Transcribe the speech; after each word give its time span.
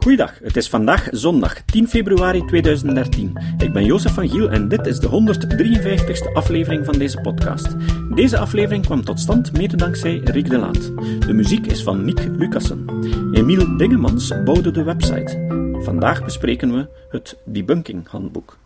Goeiedag, 0.00 0.38
het 0.42 0.56
is 0.56 0.68
vandaag 0.68 1.08
zondag 1.10 1.62
10 1.62 1.88
februari 1.88 2.44
2013. 2.44 3.38
Ik 3.58 3.72
ben 3.72 3.84
Jozef 3.84 4.14
van 4.14 4.28
Giel 4.28 4.50
en 4.50 4.68
dit 4.68 4.86
is 4.86 4.98
de 4.98 5.08
153ste 5.08 6.32
aflevering 6.32 6.84
van 6.84 6.98
deze 6.98 7.20
podcast. 7.20 7.76
Deze 8.14 8.38
aflevering 8.38 8.84
kwam 8.84 9.04
tot 9.04 9.20
stand 9.20 9.52
mede 9.52 9.76
dankzij 9.76 10.20
Rick 10.24 10.50
de 10.50 10.58
Laat. 10.58 10.96
De 11.26 11.32
muziek 11.32 11.66
is 11.66 11.82
van 11.82 12.04
Nick 12.04 12.20
Lucassen. 12.36 12.84
Emiel 13.32 13.76
Dingemans 13.76 14.28
bouwde 14.44 14.70
de 14.70 14.82
website. 14.82 15.46
Vandaag 15.82 16.24
bespreken 16.24 16.72
we 16.72 16.88
het 17.10 17.36
Debunking 17.44 18.08
Handboek. 18.08 18.58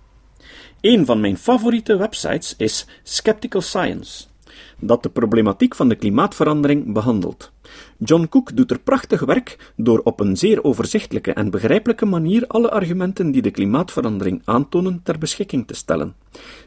Een 0.80 1.06
van 1.06 1.20
mijn 1.20 1.36
favoriete 1.36 1.96
websites 1.96 2.54
is 2.56 2.86
Skeptical 3.02 3.60
Science, 3.60 4.24
dat 4.78 5.02
de 5.02 5.08
problematiek 5.08 5.74
van 5.74 5.88
de 5.88 5.94
klimaatverandering 5.94 6.92
behandelt. 6.92 7.52
John 7.98 8.26
Cook 8.29 8.56
doet 8.56 8.70
er 8.70 8.79
prachtig 8.79 9.24
werk 9.24 9.72
door 9.76 10.00
op 10.04 10.20
een 10.20 10.36
zeer 10.36 10.64
overzichtelijke 10.64 11.32
en 11.32 11.50
begrijpelijke 11.50 12.07
manier 12.07 12.46
alle 12.46 12.70
argumenten 12.70 13.30
die 13.30 13.43
de 13.43 13.50
klimaatverandering 13.50 14.43
aantonen 14.44 15.00
ter 15.03 15.18
beschikking 15.18 15.67
te 15.67 15.75
stellen. 15.75 16.14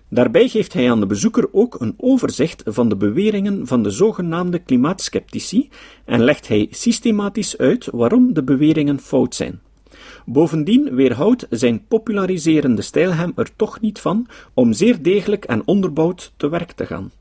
Daarbij 0.09 0.47
geeft 0.47 0.73
hij 0.73 0.91
aan 0.91 0.99
de 0.99 1.05
bezoeker 1.05 1.47
ook 1.51 1.79
een 1.79 1.93
overzicht 1.97 2.63
van 2.65 2.89
de 2.89 2.95
beweringen 2.95 3.67
van 3.67 3.83
de 3.83 3.89
zogenaamde 3.89 4.59
klimaatskeptici 4.59 5.69
en 6.05 6.23
legt 6.23 6.47
hij 6.47 6.67
systematisch 6.71 7.57
uit 7.57 7.87
waarom 7.91 8.33
de 8.33 8.43
beweringen 8.43 8.99
fout 8.99 9.35
zijn. 9.35 9.59
Bovendien 10.25 10.95
weerhoudt 10.95 11.47
zijn 11.49 11.85
populariserende 11.87 12.81
stijl 12.81 13.13
hem 13.13 13.31
er 13.35 13.55
toch 13.55 13.81
niet 13.81 13.99
van 13.99 14.27
om 14.53 14.73
zeer 14.73 15.01
degelijk 15.01 15.45
en 15.45 15.61
onderbouwd 15.65 16.33
te 16.37 16.49
werk 16.49 16.71
te 16.71 16.85
gaan. 16.85 17.11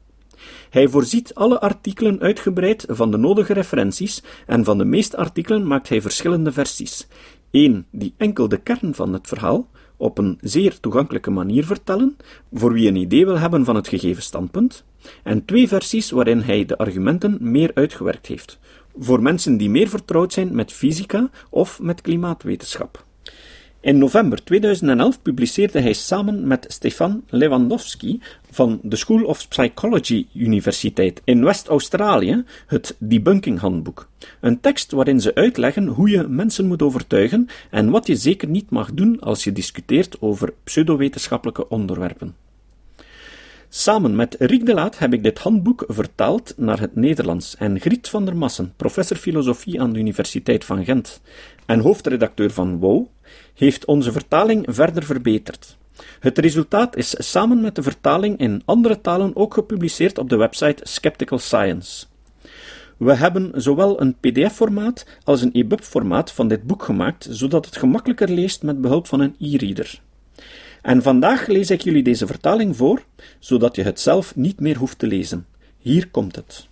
Hij 0.70 0.88
voorziet 0.88 1.34
alle 1.34 1.60
artikelen 1.60 2.20
uitgebreid 2.20 2.84
van 2.88 3.10
de 3.10 3.16
nodige 3.16 3.52
referenties 3.52 4.22
en 4.46 4.64
van 4.64 4.78
de 4.78 4.84
meeste 4.84 5.16
artikelen 5.16 5.66
maakt 5.66 5.88
hij 5.88 6.02
verschillende 6.02 6.52
versies. 6.52 7.06
Eén 7.50 7.86
die 7.90 8.14
enkel 8.16 8.48
de 8.48 8.56
kern 8.56 8.94
van 8.94 9.12
het 9.12 9.28
verhaal 9.28 9.68
op 9.96 10.18
een 10.18 10.38
zeer 10.40 10.80
toegankelijke 10.80 11.30
manier 11.30 11.64
vertellen, 11.64 12.16
voor 12.52 12.72
wie 12.72 12.88
een 12.88 12.96
idee 12.96 13.24
wil 13.24 13.38
hebben 13.38 13.64
van 13.64 13.74
het 13.74 13.88
gegeven 13.88 14.22
standpunt, 14.22 14.84
en 15.22 15.44
twee 15.44 15.68
versies 15.68 16.10
waarin 16.10 16.40
hij 16.40 16.64
de 16.64 16.78
argumenten 16.78 17.38
meer 17.40 17.70
uitgewerkt 17.74 18.26
heeft, 18.26 18.58
voor 18.98 19.22
mensen 19.22 19.56
die 19.56 19.70
meer 19.70 19.88
vertrouwd 19.88 20.32
zijn 20.32 20.54
met 20.54 20.72
fysica 20.72 21.30
of 21.50 21.80
met 21.80 22.00
klimaatwetenschap. 22.00 23.05
In 23.86 23.98
november 23.98 24.44
2011 24.44 25.22
publiceerde 25.22 25.80
hij 25.80 25.92
samen 25.92 26.46
met 26.46 26.64
Stefan 26.68 27.24
Lewandowski 27.28 28.20
van 28.50 28.80
de 28.82 28.96
School 28.96 29.24
of 29.24 29.48
Psychology 29.48 30.26
Universiteit 30.34 31.20
in 31.24 31.44
West-Australië 31.44 32.44
het 32.66 32.96
Debunking 32.98 33.58
Handboek. 33.58 34.08
Een 34.40 34.60
tekst 34.60 34.92
waarin 34.92 35.20
ze 35.20 35.34
uitleggen 35.34 35.86
hoe 35.86 36.08
je 36.10 36.28
mensen 36.28 36.66
moet 36.66 36.82
overtuigen 36.82 37.48
en 37.70 37.90
wat 37.90 38.06
je 38.06 38.16
zeker 38.16 38.48
niet 38.48 38.70
mag 38.70 38.92
doen 38.92 39.20
als 39.20 39.44
je 39.44 39.52
discuteert 39.52 40.20
over 40.20 40.52
pseudowetenschappelijke 40.64 41.68
onderwerpen. 41.68 42.45
Samen 43.68 44.16
met 44.16 44.36
Riek 44.38 44.66
de 44.66 44.74
Laat 44.74 44.98
heb 44.98 45.12
ik 45.12 45.22
dit 45.22 45.38
handboek 45.38 45.84
vertaald 45.88 46.54
naar 46.56 46.80
het 46.80 46.96
Nederlands 46.96 47.56
en 47.56 47.80
Griet 47.80 48.08
van 48.08 48.24
der 48.24 48.36
Massen, 48.36 48.72
professor 48.76 49.16
filosofie 49.16 49.80
aan 49.80 49.92
de 49.92 49.98
Universiteit 49.98 50.64
van 50.64 50.84
Gent 50.84 51.20
en 51.66 51.80
hoofdredacteur 51.80 52.50
van 52.50 52.78
WOW, 52.78 53.06
heeft 53.54 53.84
onze 53.84 54.12
vertaling 54.12 54.66
verder 54.68 55.02
verbeterd. 55.02 55.76
Het 56.20 56.38
resultaat 56.38 56.96
is 56.96 57.14
samen 57.18 57.60
met 57.60 57.74
de 57.74 57.82
vertaling 57.82 58.38
in 58.38 58.62
andere 58.64 59.00
talen 59.00 59.36
ook 59.36 59.54
gepubliceerd 59.54 60.18
op 60.18 60.28
de 60.28 60.36
website 60.36 60.82
Skeptical 60.86 61.38
Science. 61.38 62.06
We 62.96 63.14
hebben 63.14 63.50
zowel 63.54 64.00
een 64.00 64.16
PDF-formaat 64.20 65.06
als 65.24 65.42
een 65.42 65.52
EPUB-formaat 65.52 66.32
van 66.32 66.48
dit 66.48 66.62
boek 66.62 66.82
gemaakt, 66.82 67.26
zodat 67.30 67.66
het 67.66 67.76
gemakkelijker 67.76 68.30
leest 68.30 68.62
met 68.62 68.80
behulp 68.80 69.06
van 69.06 69.20
een 69.20 69.36
e-reader. 69.38 70.00
En 70.86 71.02
vandaag 71.02 71.46
lees 71.46 71.70
ik 71.70 71.80
jullie 71.80 72.02
deze 72.02 72.26
vertaling 72.26 72.76
voor, 72.76 73.04
zodat 73.38 73.76
je 73.76 73.82
het 73.82 74.00
zelf 74.00 74.36
niet 74.36 74.60
meer 74.60 74.76
hoeft 74.76 74.98
te 74.98 75.06
lezen. 75.06 75.46
Hier 75.78 76.08
komt 76.08 76.36
het. 76.36 76.68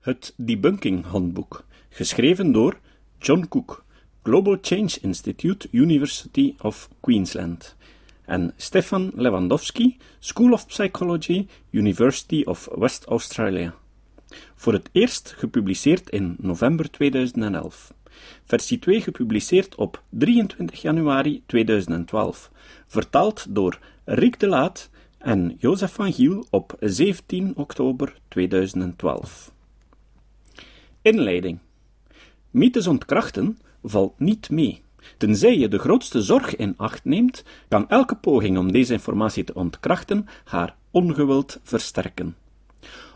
Het 0.00 0.34
Debunking 0.36 1.04
Handboek, 1.04 1.64
geschreven 1.88 2.52
door 2.52 2.78
John 3.18 3.46
Cook, 3.48 3.84
Global 4.22 4.58
Change 4.60 4.98
Institute, 5.00 5.68
University 5.70 6.54
of 6.60 6.88
Queensland, 7.00 7.76
en 8.24 8.52
Stefan 8.56 9.12
Lewandowski, 9.14 9.96
School 10.18 10.52
of 10.52 10.66
Psychology, 10.66 11.46
University 11.70 12.42
of 12.44 12.68
West 12.74 13.04
Australia. 13.04 13.74
Voor 14.54 14.72
het 14.72 14.88
eerst 14.92 15.34
gepubliceerd 15.36 16.10
in 16.10 16.36
november 16.38 16.90
2011 16.90 17.92
versie 18.44 18.78
2 18.78 19.00
gepubliceerd 19.00 19.74
op 19.74 20.02
23 20.08 20.82
januari 20.82 21.42
2012, 21.46 22.50
vertaald 22.86 23.46
door 23.48 23.78
Rick 24.04 24.40
de 24.40 24.48
Laat 24.48 24.90
en 25.18 25.56
Jozef 25.58 25.92
van 25.92 26.12
Giel 26.12 26.46
op 26.50 26.76
17 26.80 27.52
oktober 27.56 28.18
2012. 28.28 29.52
Inleiding. 31.02 31.58
Mythes 32.50 32.86
ontkrachten 32.86 33.58
valt 33.82 34.18
niet 34.18 34.50
mee. 34.50 34.82
Tenzij 35.16 35.58
je 35.58 35.68
de 35.68 35.78
grootste 35.78 36.22
zorg 36.22 36.56
in 36.56 36.74
acht 36.76 37.04
neemt, 37.04 37.44
kan 37.68 37.88
elke 37.88 38.16
poging 38.16 38.58
om 38.58 38.72
deze 38.72 38.92
informatie 38.92 39.44
te 39.44 39.54
ontkrachten 39.54 40.26
haar 40.44 40.76
ongewild 40.90 41.60
versterken. 41.62 42.36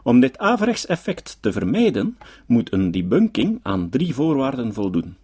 Om 0.03 0.21
dit 0.21 0.39
averechts 0.39 0.87
effect 0.87 1.39
te 1.41 1.53
vermijden, 1.53 2.19
moet 2.47 2.73
een 2.73 2.91
debunking 2.91 3.61
aan 3.63 3.89
drie 3.89 4.15
voorwaarden 4.15 4.75
voldoen. 4.75 5.17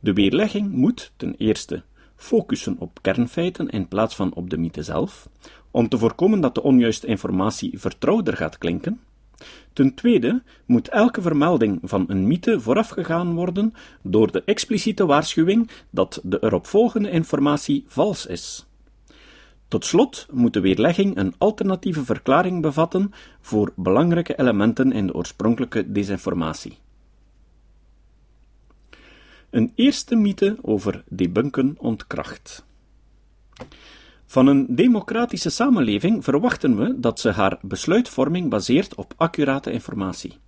De 0.00 0.12
weerlegging 0.12 0.72
moet 0.72 1.12
ten 1.16 1.34
eerste 1.38 1.82
focussen 2.16 2.76
op 2.78 2.98
kernfeiten 3.02 3.68
in 3.68 3.88
plaats 3.88 4.16
van 4.16 4.34
op 4.34 4.50
de 4.50 4.58
mythe 4.58 4.82
zelf, 4.82 5.28
om 5.70 5.88
te 5.88 5.98
voorkomen 5.98 6.40
dat 6.40 6.54
de 6.54 6.62
onjuiste 6.62 7.06
informatie 7.06 7.78
vertrouwder 7.78 8.36
gaat 8.36 8.58
klinken. 8.58 9.00
Ten 9.72 9.94
tweede 9.94 10.42
moet 10.66 10.88
elke 10.88 11.22
vermelding 11.22 11.78
van 11.82 12.04
een 12.08 12.26
mythe 12.26 12.60
voorafgegaan 12.60 13.34
worden 13.34 13.74
door 14.02 14.32
de 14.32 14.42
expliciete 14.44 15.06
waarschuwing 15.06 15.70
dat 15.90 16.20
de 16.22 16.38
eropvolgende 16.40 17.10
informatie 17.10 17.84
vals 17.86 18.26
is. 18.26 18.66
Tot 19.68 19.84
slot 19.84 20.26
moet 20.30 20.52
de 20.52 20.60
weerlegging 20.60 21.16
een 21.16 21.34
alternatieve 21.38 22.04
verklaring 22.04 22.62
bevatten 22.62 23.12
voor 23.40 23.72
belangrijke 23.76 24.38
elementen 24.38 24.92
in 24.92 25.06
de 25.06 25.14
oorspronkelijke 25.14 25.92
desinformatie. 25.92 26.78
Een 29.50 29.72
eerste 29.74 30.16
mythe 30.16 30.56
over 30.62 31.04
debunken 31.08 31.74
ontkracht. 31.78 32.64
Van 34.26 34.46
een 34.46 34.66
democratische 34.68 35.50
samenleving 35.50 36.24
verwachten 36.24 36.76
we 36.76 37.00
dat 37.00 37.20
ze 37.20 37.30
haar 37.30 37.58
besluitvorming 37.62 38.50
baseert 38.50 38.94
op 38.94 39.14
accurate 39.16 39.70
informatie. 39.70 40.38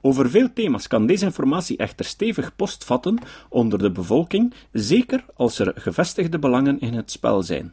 Over 0.00 0.30
veel 0.30 0.52
thema's 0.52 0.86
kan 0.86 1.06
deze 1.06 1.24
informatie 1.24 1.76
echter 1.76 2.04
stevig 2.04 2.56
postvatten 2.56 3.18
onder 3.48 3.78
de 3.78 3.90
bevolking, 3.90 4.54
zeker 4.72 5.24
als 5.34 5.58
er 5.58 5.72
gevestigde 5.74 6.38
belangen 6.38 6.80
in 6.80 6.94
het 6.94 7.10
spel 7.10 7.42
zijn. 7.42 7.72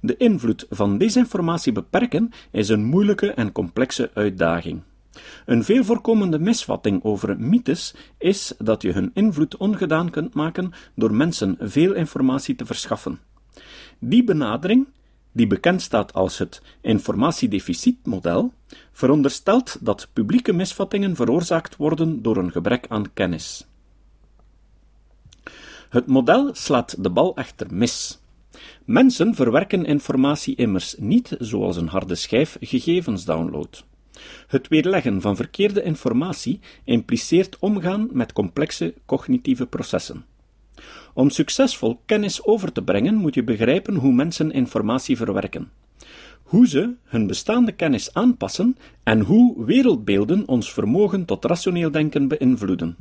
De 0.00 0.16
invloed 0.16 0.66
van 0.70 0.98
desinformatie 0.98 1.72
beperken 1.72 2.30
is 2.50 2.68
een 2.68 2.84
moeilijke 2.84 3.32
en 3.32 3.52
complexe 3.52 4.10
uitdaging. 4.14 4.82
Een 5.46 5.64
veel 5.64 5.84
voorkomende 5.84 6.38
misvatting 6.38 7.04
over 7.04 7.40
mythes 7.40 7.94
is 8.18 8.54
dat 8.58 8.82
je 8.82 8.92
hun 8.92 9.10
invloed 9.14 9.56
ongedaan 9.56 10.10
kunt 10.10 10.34
maken 10.34 10.72
door 10.94 11.14
mensen 11.14 11.56
veel 11.60 11.94
informatie 11.94 12.54
te 12.54 12.66
verschaffen. 12.66 13.18
Die 13.98 14.24
benadering, 14.24 14.86
die 15.32 15.46
bekend 15.46 15.82
staat 15.82 16.12
als 16.12 16.38
het 16.38 16.62
informatiedeficitmodel, 16.80 18.52
veronderstelt 18.92 19.78
dat 19.80 20.08
publieke 20.12 20.52
misvattingen 20.52 21.16
veroorzaakt 21.16 21.76
worden 21.76 22.22
door 22.22 22.36
een 22.36 22.50
gebrek 22.52 22.86
aan 22.88 23.12
kennis. 23.12 23.66
Het 25.88 26.06
model 26.06 26.50
slaat 26.52 27.02
de 27.02 27.10
bal 27.10 27.36
echter 27.36 27.66
mis. 27.70 28.19
Mensen 28.90 29.34
verwerken 29.34 29.84
informatie 29.84 30.54
immers 30.54 30.94
niet 30.98 31.36
zoals 31.38 31.76
een 31.76 31.88
harde 31.88 32.14
schijf 32.14 32.56
gegevens 32.60 33.24
downloadt. 33.24 33.84
Het 34.46 34.68
weerleggen 34.68 35.20
van 35.20 35.36
verkeerde 35.36 35.82
informatie 35.82 36.60
impliceert 36.84 37.58
omgaan 37.58 38.08
met 38.12 38.32
complexe 38.32 38.94
cognitieve 39.06 39.66
processen. 39.66 40.24
Om 41.14 41.30
succesvol 41.30 42.00
kennis 42.06 42.44
over 42.44 42.72
te 42.72 42.82
brengen 42.82 43.14
moet 43.14 43.34
je 43.34 43.44
begrijpen 43.44 43.94
hoe 43.94 44.12
mensen 44.12 44.50
informatie 44.50 45.16
verwerken, 45.16 45.70
hoe 46.42 46.68
ze 46.68 46.94
hun 47.04 47.26
bestaande 47.26 47.72
kennis 47.72 48.14
aanpassen 48.14 48.76
en 49.02 49.20
hoe 49.20 49.64
wereldbeelden 49.64 50.48
ons 50.48 50.72
vermogen 50.72 51.24
tot 51.24 51.44
rationeel 51.44 51.90
denken 51.90 52.28
beïnvloeden. 52.28 52.96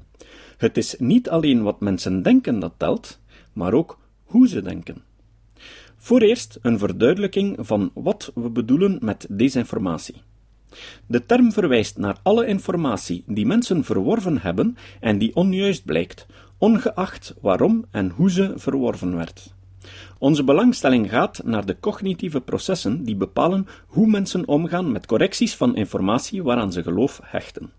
Het 0.58 0.78
is 0.78 0.96
niet 1.00 1.30
alleen 1.30 1.64
wat 1.64 1.80
mensen 1.80 2.22
denken 2.22 2.60
dat 2.60 2.74
telt, 2.78 3.20
maar 3.54 3.74
ook 3.74 4.00
hoe 4.24 4.48
ze 4.48 4.62
denken. 4.62 5.08
Vooreerst 6.02 6.58
een 6.62 6.80
verduidelijking 6.80 7.58
van 7.60 7.92
wat 7.94 8.32
we 8.36 8.50
bedoelen 8.50 8.98
met 9.02 9.28
desinformatie. 9.30 10.16
De 11.06 11.26
term 11.26 11.52
verwijst 11.52 11.98
naar 11.98 12.18
alle 12.24 12.46
informatie 12.46 13.24
die 13.28 13.46
mensen 13.46 13.84
verworven 13.84 14.42
hebben 14.42 14.78
en 15.00 15.18
die 15.18 15.36
onjuist 15.36 15.86
blijkt, 15.86 16.26
ongeacht 16.58 17.36
waarom 17.42 17.86
en 17.92 18.10
hoe 18.10 18.32
ze 18.32 18.54
verworven 18.56 19.16
werd. 19.16 19.54
Onze 20.18 20.44
belangstelling 20.44 21.10
gaat 21.10 21.42
naar 21.44 21.66
de 21.66 21.80
cognitieve 21.80 22.42
processen 22.42 23.04
die 23.04 23.16
bepalen 23.16 23.68
hoe 23.88 24.08
mensen 24.08 24.48
omgaan 24.48 24.92
met 24.92 25.06
correcties 25.06 25.56
van 25.56 25.76
informatie 25.76 26.44
waaraan 26.44 26.72
ze 26.72 26.84
geloof 26.84 27.20
hechten. 27.24 27.72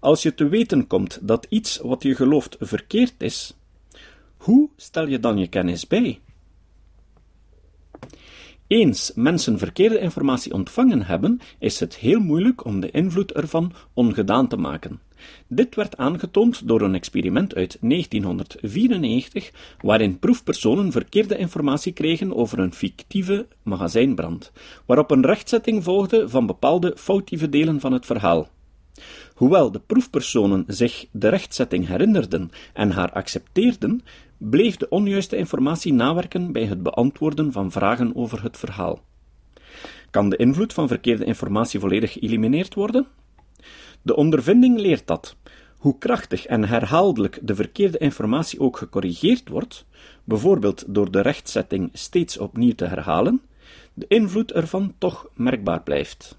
Als 0.00 0.22
je 0.22 0.34
te 0.34 0.48
weten 0.48 0.86
komt 0.86 1.18
dat 1.22 1.46
iets 1.48 1.78
wat 1.82 2.02
je 2.02 2.14
gelooft 2.14 2.56
verkeerd 2.60 3.14
is, 3.18 3.56
hoe 4.36 4.68
stel 4.76 5.06
je 5.06 5.20
dan 5.20 5.38
je 5.38 5.46
kennis 5.46 5.86
bij? 5.86 6.20
Eens 8.68 9.12
mensen 9.14 9.58
verkeerde 9.58 9.98
informatie 9.98 10.52
ontvangen 10.52 11.02
hebben, 11.02 11.40
is 11.58 11.80
het 11.80 11.96
heel 11.96 12.20
moeilijk 12.20 12.64
om 12.64 12.80
de 12.80 12.90
invloed 12.90 13.32
ervan 13.32 13.72
ongedaan 13.94 14.48
te 14.48 14.56
maken. 14.56 15.00
Dit 15.46 15.74
werd 15.74 15.96
aangetoond 15.96 16.68
door 16.68 16.80
een 16.80 16.94
experiment 16.94 17.54
uit 17.54 17.76
1994, 17.80 19.50
waarin 19.80 20.18
proefpersonen 20.18 20.92
verkeerde 20.92 21.38
informatie 21.38 21.92
kregen 21.92 22.36
over 22.36 22.58
een 22.58 22.74
fictieve 22.74 23.46
magazijnbrand, 23.62 24.52
waarop 24.86 25.10
een 25.10 25.26
rechtzetting 25.26 25.84
volgde 25.84 26.28
van 26.28 26.46
bepaalde 26.46 26.92
foutieve 26.96 27.48
delen 27.48 27.80
van 27.80 27.92
het 27.92 28.06
verhaal. 28.06 28.48
Hoewel 29.34 29.70
de 29.70 29.80
proefpersonen 29.86 30.64
zich 30.66 31.06
de 31.12 31.28
rechtzetting 31.28 31.86
herinnerden 31.86 32.50
en 32.72 32.90
haar 32.90 33.12
accepteerden, 33.12 34.02
bleef 34.38 34.76
de 34.76 34.88
onjuiste 34.88 35.36
informatie 35.36 35.92
nawerken 35.92 36.52
bij 36.52 36.64
het 36.64 36.82
beantwoorden 36.82 37.52
van 37.52 37.70
vragen 37.72 38.16
over 38.16 38.42
het 38.42 38.56
verhaal. 38.56 39.00
Kan 40.10 40.28
de 40.28 40.36
invloed 40.36 40.72
van 40.72 40.88
verkeerde 40.88 41.24
informatie 41.24 41.80
volledig 41.80 42.12
geëlimineerd 42.12 42.74
worden? 42.74 43.06
De 44.02 44.16
ondervinding 44.16 44.78
leert 44.78 45.06
dat, 45.06 45.36
hoe 45.78 45.98
krachtig 45.98 46.46
en 46.46 46.64
herhaaldelijk 46.64 47.38
de 47.42 47.54
verkeerde 47.54 47.98
informatie 47.98 48.60
ook 48.60 48.76
gecorrigeerd 48.76 49.48
wordt, 49.48 49.84
bijvoorbeeld 50.24 50.84
door 50.86 51.10
de 51.10 51.20
rechtzetting 51.20 51.90
steeds 51.92 52.38
opnieuw 52.38 52.74
te 52.74 52.84
herhalen, 52.84 53.42
de 53.94 54.06
invloed 54.08 54.52
ervan 54.52 54.94
toch 54.98 55.28
merkbaar 55.34 55.82
blijft. 55.82 56.38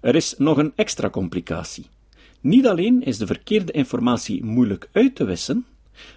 Er 0.00 0.14
is 0.14 0.34
nog 0.38 0.56
een 0.56 0.72
extra 0.76 1.10
complicatie. 1.10 1.86
Niet 2.42 2.66
alleen 2.66 3.02
is 3.02 3.18
de 3.18 3.26
verkeerde 3.26 3.72
informatie 3.72 4.44
moeilijk 4.44 4.88
uit 4.92 5.14
te 5.14 5.24
wissen, 5.24 5.66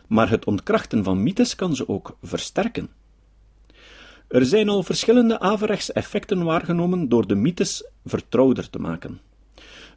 maar 0.07 0.29
het 0.29 0.45
ontkrachten 0.45 1.03
van 1.03 1.23
mythes 1.23 1.55
kan 1.55 1.75
ze 1.75 1.89
ook 1.89 2.17
versterken. 2.21 2.89
Er 4.27 4.45
zijn 4.45 4.69
al 4.69 4.83
verschillende 4.83 5.39
averechts 5.39 5.91
effecten 5.91 6.43
waargenomen 6.43 7.09
door 7.09 7.27
de 7.27 7.35
mythes 7.35 7.87
vertrouwder 8.05 8.69
te 8.69 8.79
maken. 8.79 9.19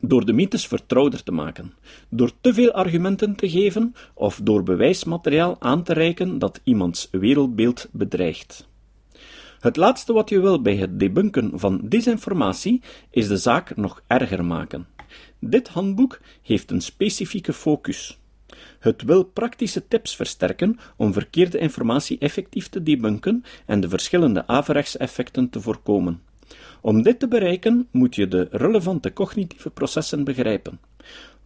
Door 0.01 0.25
de 0.25 0.33
mythes 0.33 0.67
vertrouwder 0.67 1.23
te 1.23 1.33
maken, 1.33 1.73
door 2.09 2.33
te 2.41 2.55
veel 2.55 2.73
argumenten 2.73 3.35
te 3.35 3.51
geven 3.51 3.95
of 4.15 4.41
door 4.43 4.63
bewijsmateriaal 4.63 5.57
aan 5.59 5.83
te 5.83 5.93
reiken 5.93 6.39
dat 6.39 6.61
iemands 6.65 7.09
wereldbeeld 7.11 7.89
bedreigt. 7.91 8.68
Het 9.61 9.77
laatste 9.77 10.13
wat 10.13 10.29
je 10.29 10.41
wil 10.41 10.63
bij 10.63 10.77
het 10.77 11.01
debunken 11.01 11.51
van 11.55 11.81
disinformatie 11.85 12.83
is 13.11 13.29
de 13.29 13.37
zaak 13.37 13.77
nog 13.77 14.03
erger 14.07 14.45
maken. 14.45 14.87
Dit 15.39 15.69
handboek 15.69 16.21
heeft 16.43 16.71
een 16.71 16.81
specifieke 16.81 17.53
focus. 17.53 18.19
Het 18.79 19.03
wil 19.03 19.25
praktische 19.25 19.89
tips 19.89 20.17
versterken 20.17 20.79
om 20.97 21.13
verkeerde 21.13 21.59
informatie 21.59 22.19
effectief 22.19 22.69
te 22.69 22.83
debunken 22.83 23.45
en 23.67 23.81
de 23.81 23.89
verschillende 23.89 24.47
averechtseffecten 24.47 25.51
te 25.51 25.61
voorkomen. 25.61 26.23
Om 26.81 27.03
dit 27.03 27.19
te 27.19 27.29
bereiken 27.29 27.89
moet 27.91 28.15
je 28.15 28.29
de 28.29 28.49
relevante 28.51 29.13
cognitieve 29.13 29.71
processen 29.71 30.25
begrijpen. 30.25 30.81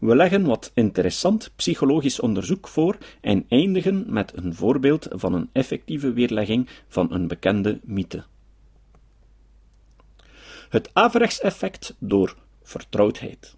We 0.02 0.16
leggen 0.16 0.44
wat 0.44 0.70
interessant 0.74 1.50
psychologisch 1.56 2.20
onderzoek 2.20 2.68
voor 2.68 2.96
en 3.20 3.44
eindigen 3.48 4.04
met 4.12 4.32
een 4.36 4.54
voorbeeld 4.54 5.06
van 5.10 5.34
een 5.34 5.48
effectieve 5.52 6.12
weerlegging 6.12 6.68
van 6.88 7.12
een 7.12 7.28
bekende 7.28 7.80
mythe. 7.84 8.24
Het 10.68 10.90
averechtseffect 10.92 11.94
door 11.98 12.36
vertrouwdheid. 12.62 13.56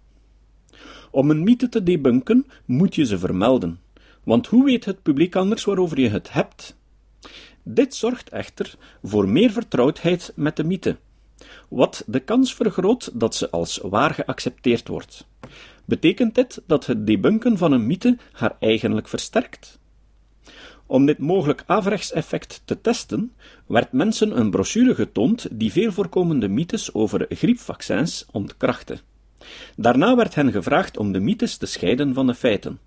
Om 1.11 1.29
een 1.29 1.43
mythe 1.43 1.69
te 1.69 1.83
debunken, 1.83 2.45
moet 2.65 2.95
je 2.95 3.05
ze 3.05 3.19
vermelden, 3.19 3.79
want 4.23 4.47
hoe 4.47 4.65
weet 4.65 4.85
het 4.85 5.01
publiek 5.01 5.35
anders 5.35 5.63
waarover 5.63 5.99
je 5.99 6.09
het 6.09 6.33
hebt? 6.33 6.77
Dit 7.63 7.95
zorgt 7.95 8.29
echter 8.29 8.75
voor 9.03 9.29
meer 9.29 9.51
vertrouwdheid 9.51 10.33
met 10.35 10.55
de 10.55 10.63
mythe, 10.63 10.97
wat 11.69 12.03
de 12.07 12.19
kans 12.19 12.55
vergroot 12.55 13.19
dat 13.19 13.35
ze 13.35 13.49
als 13.49 13.79
waar 13.83 14.13
geaccepteerd 14.13 14.87
wordt. 14.87 15.27
Betekent 15.85 16.35
dit 16.35 16.61
dat 16.67 16.85
het 16.85 17.07
debunken 17.07 17.57
van 17.57 17.71
een 17.71 17.87
mythe 17.87 18.17
haar 18.31 18.55
eigenlijk 18.59 19.07
versterkt? 19.07 19.79
Om 20.85 21.05
dit 21.05 21.17
mogelijk 21.17 21.63
averechtseffect 21.65 22.61
te 22.65 22.81
testen, 22.81 23.31
werd 23.67 23.91
mensen 23.91 24.37
een 24.39 24.49
brochure 24.49 24.95
getoond 24.95 25.47
die 25.51 25.71
veel 25.71 25.91
voorkomende 25.91 26.47
mythes 26.47 26.93
over 26.93 27.25
griepvaccins 27.29 28.25
ontkrachtte. 28.31 28.99
Daarna 29.75 30.15
werd 30.15 30.35
hen 30.35 30.51
gevraagd 30.51 30.97
om 30.97 31.11
de 31.11 31.19
mythes 31.19 31.57
te 31.57 31.65
scheiden 31.65 32.13
van 32.13 32.27
de 32.27 32.35
feiten. 32.35 32.79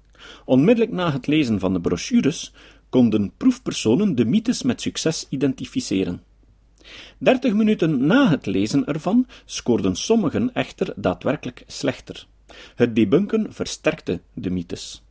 Onmiddellijk 0.44 0.92
na 0.92 1.12
het 1.12 1.26
lezen 1.26 1.58
van 1.58 1.72
de 1.72 1.80
brochures 1.80 2.52
konden 2.88 3.32
proefpersonen 3.36 4.14
de 4.14 4.24
mythes 4.24 4.62
met 4.62 4.80
succes 4.80 5.26
identificeren. 5.28 6.22
Dertig 7.18 7.52
minuten 7.54 8.06
na 8.06 8.28
het 8.28 8.46
lezen 8.46 8.86
ervan 8.86 9.26
scoorden 9.44 9.96
sommigen 9.96 10.54
echter 10.54 10.92
daadwerkelijk 10.96 11.62
slechter. 11.66 12.26
Het 12.74 12.96
debunken 12.96 13.52
versterkte 13.52 14.20
de 14.32 14.50
mythes. 14.50 15.02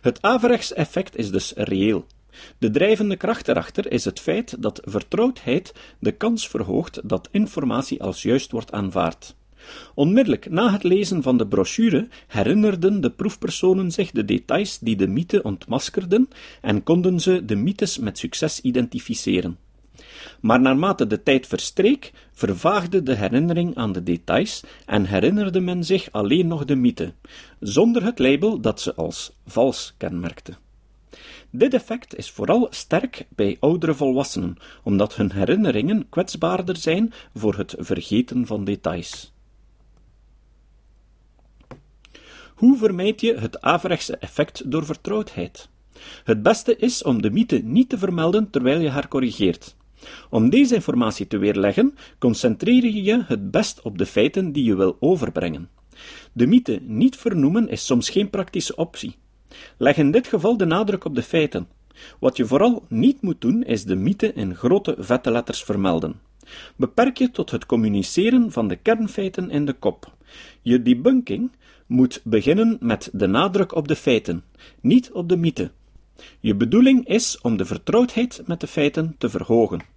Het 0.00 0.22
averechtseffect 0.22 1.16
is 1.16 1.30
dus 1.30 1.52
reëel. 1.56 2.06
De 2.58 2.70
drijvende 2.70 3.16
kracht 3.16 3.48
erachter 3.48 3.92
is 3.92 4.04
het 4.04 4.20
feit 4.20 4.62
dat 4.62 4.80
vertrouwdheid 4.84 5.74
de 5.98 6.12
kans 6.12 6.48
verhoogt 6.48 7.00
dat 7.08 7.28
informatie 7.30 8.02
als 8.02 8.22
juist 8.22 8.50
wordt 8.50 8.72
aanvaard. 8.72 9.34
Onmiddellijk 9.94 10.50
na 10.50 10.72
het 10.72 10.82
lezen 10.82 11.22
van 11.22 11.36
de 11.36 11.46
brochure 11.46 12.08
herinnerden 12.26 13.00
de 13.00 13.10
proefpersonen 13.10 13.90
zich 13.90 14.10
de 14.10 14.24
details 14.24 14.78
die 14.78 14.96
de 14.96 15.06
mythe 15.06 15.42
ontmaskerden 15.42 16.28
en 16.60 16.82
konden 16.82 17.20
ze 17.20 17.44
de 17.44 17.56
mythes 17.56 17.98
met 17.98 18.18
succes 18.18 18.60
identificeren. 18.60 19.58
Maar 20.42 20.60
naarmate 20.60 21.06
de 21.06 21.22
tijd 21.22 21.46
verstreek, 21.46 22.12
vervaagde 22.32 23.02
de 23.02 23.14
herinnering 23.14 23.76
aan 23.76 23.92
de 23.92 24.02
details 24.02 24.62
en 24.86 25.04
herinnerde 25.04 25.60
men 25.60 25.84
zich 25.84 26.12
alleen 26.12 26.46
nog 26.46 26.64
de 26.64 26.74
mythe, 26.74 27.12
zonder 27.60 28.04
het 28.04 28.18
label 28.18 28.60
dat 28.60 28.80
ze 28.80 28.94
als 28.94 29.32
vals 29.46 29.94
kenmerkte. 29.96 30.52
Dit 31.50 31.74
effect 31.74 32.16
is 32.16 32.30
vooral 32.30 32.66
sterk 32.70 33.26
bij 33.28 33.56
oudere 33.60 33.94
volwassenen, 33.94 34.56
omdat 34.82 35.14
hun 35.14 35.32
herinneringen 35.32 36.08
kwetsbaarder 36.08 36.76
zijn 36.76 37.12
voor 37.34 37.54
het 37.54 37.74
vergeten 37.78 38.46
van 38.46 38.64
details. 38.64 39.32
Hoe 42.54 42.78
vermijd 42.78 43.20
je 43.20 43.34
het 43.34 43.60
averechtse 43.60 44.16
effect 44.16 44.70
door 44.70 44.84
vertrouwdheid? 44.84 45.68
Het 46.24 46.42
beste 46.42 46.76
is 46.76 47.02
om 47.02 47.22
de 47.22 47.30
mythe 47.30 47.60
niet 47.64 47.88
te 47.88 47.98
vermelden 47.98 48.50
terwijl 48.50 48.80
je 48.80 48.88
haar 48.88 49.08
corrigeert. 49.08 49.76
Om 50.30 50.50
deze 50.50 50.74
informatie 50.74 51.26
te 51.26 51.38
weerleggen, 51.38 51.94
concentreer 52.18 52.84
je 52.84 53.02
je 53.02 53.22
het 53.26 53.50
best 53.50 53.82
op 53.82 53.98
de 53.98 54.06
feiten 54.06 54.52
die 54.52 54.64
je 54.64 54.74
wil 54.74 54.96
overbrengen. 55.00 55.68
De 56.32 56.46
mythe 56.46 56.80
niet 56.82 57.16
vernoemen 57.16 57.68
is 57.68 57.86
soms 57.86 58.10
geen 58.10 58.30
praktische 58.30 58.76
optie. 58.76 59.16
Leg 59.76 59.96
in 59.96 60.10
dit 60.10 60.26
geval 60.26 60.56
de 60.56 60.64
nadruk 60.64 61.04
op 61.04 61.14
de 61.14 61.22
feiten. 61.22 61.68
Wat 62.20 62.36
je 62.36 62.46
vooral 62.46 62.84
niet 62.88 63.22
moet 63.22 63.40
doen, 63.40 63.64
is 63.64 63.84
de 63.84 63.96
mythe 63.96 64.32
in 64.32 64.54
grote 64.54 64.96
vette 64.98 65.30
letters 65.30 65.62
vermelden. 65.62 66.20
Beperk 66.76 67.18
je 67.18 67.30
tot 67.30 67.50
het 67.50 67.66
communiceren 67.66 68.52
van 68.52 68.68
de 68.68 68.76
kernfeiten 68.76 69.50
in 69.50 69.64
de 69.64 69.72
kop. 69.72 70.14
Je 70.62 70.82
debunking 70.82 71.50
moet 71.86 72.20
beginnen 72.24 72.76
met 72.80 73.10
de 73.12 73.26
nadruk 73.26 73.74
op 73.74 73.88
de 73.88 73.96
feiten, 73.96 74.44
niet 74.80 75.12
op 75.12 75.28
de 75.28 75.36
mythe. 75.36 75.70
Je 76.40 76.54
bedoeling 76.54 77.08
is 77.08 77.40
om 77.40 77.56
de 77.56 77.64
vertrouwdheid 77.64 78.42
met 78.46 78.60
de 78.60 78.66
feiten 78.66 79.14
te 79.18 79.28
verhogen. 79.28 79.91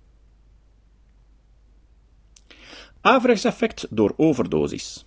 Averechtseffect 3.06 3.88
door 3.90 4.14
overdosis. 4.18 5.04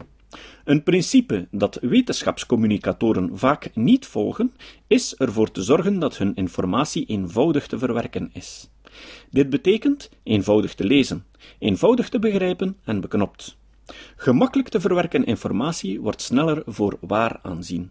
Een 0.64 0.82
principe 0.82 1.48
dat 1.50 1.78
wetenschapscommunicatoren 1.80 3.38
vaak 3.38 3.70
niet 3.74 4.06
volgen, 4.06 4.54
is 4.86 5.14
ervoor 5.14 5.50
te 5.50 5.62
zorgen 5.62 5.98
dat 5.98 6.16
hun 6.16 6.34
informatie 6.34 7.06
eenvoudig 7.06 7.66
te 7.66 7.78
verwerken 7.78 8.30
is. 8.32 8.68
Dit 9.30 9.50
betekent 9.50 10.10
eenvoudig 10.22 10.74
te 10.74 10.84
lezen, 10.84 11.24
eenvoudig 11.58 12.08
te 12.08 12.18
begrijpen 12.18 12.76
en 12.84 13.00
beknopt. 13.00 13.56
Gemakkelijk 14.16 14.68
te 14.68 14.80
verwerken 14.80 15.24
informatie 15.24 16.00
wordt 16.00 16.22
sneller 16.22 16.62
voor 16.66 16.98
waar 17.00 17.38
aanzien. 17.42 17.90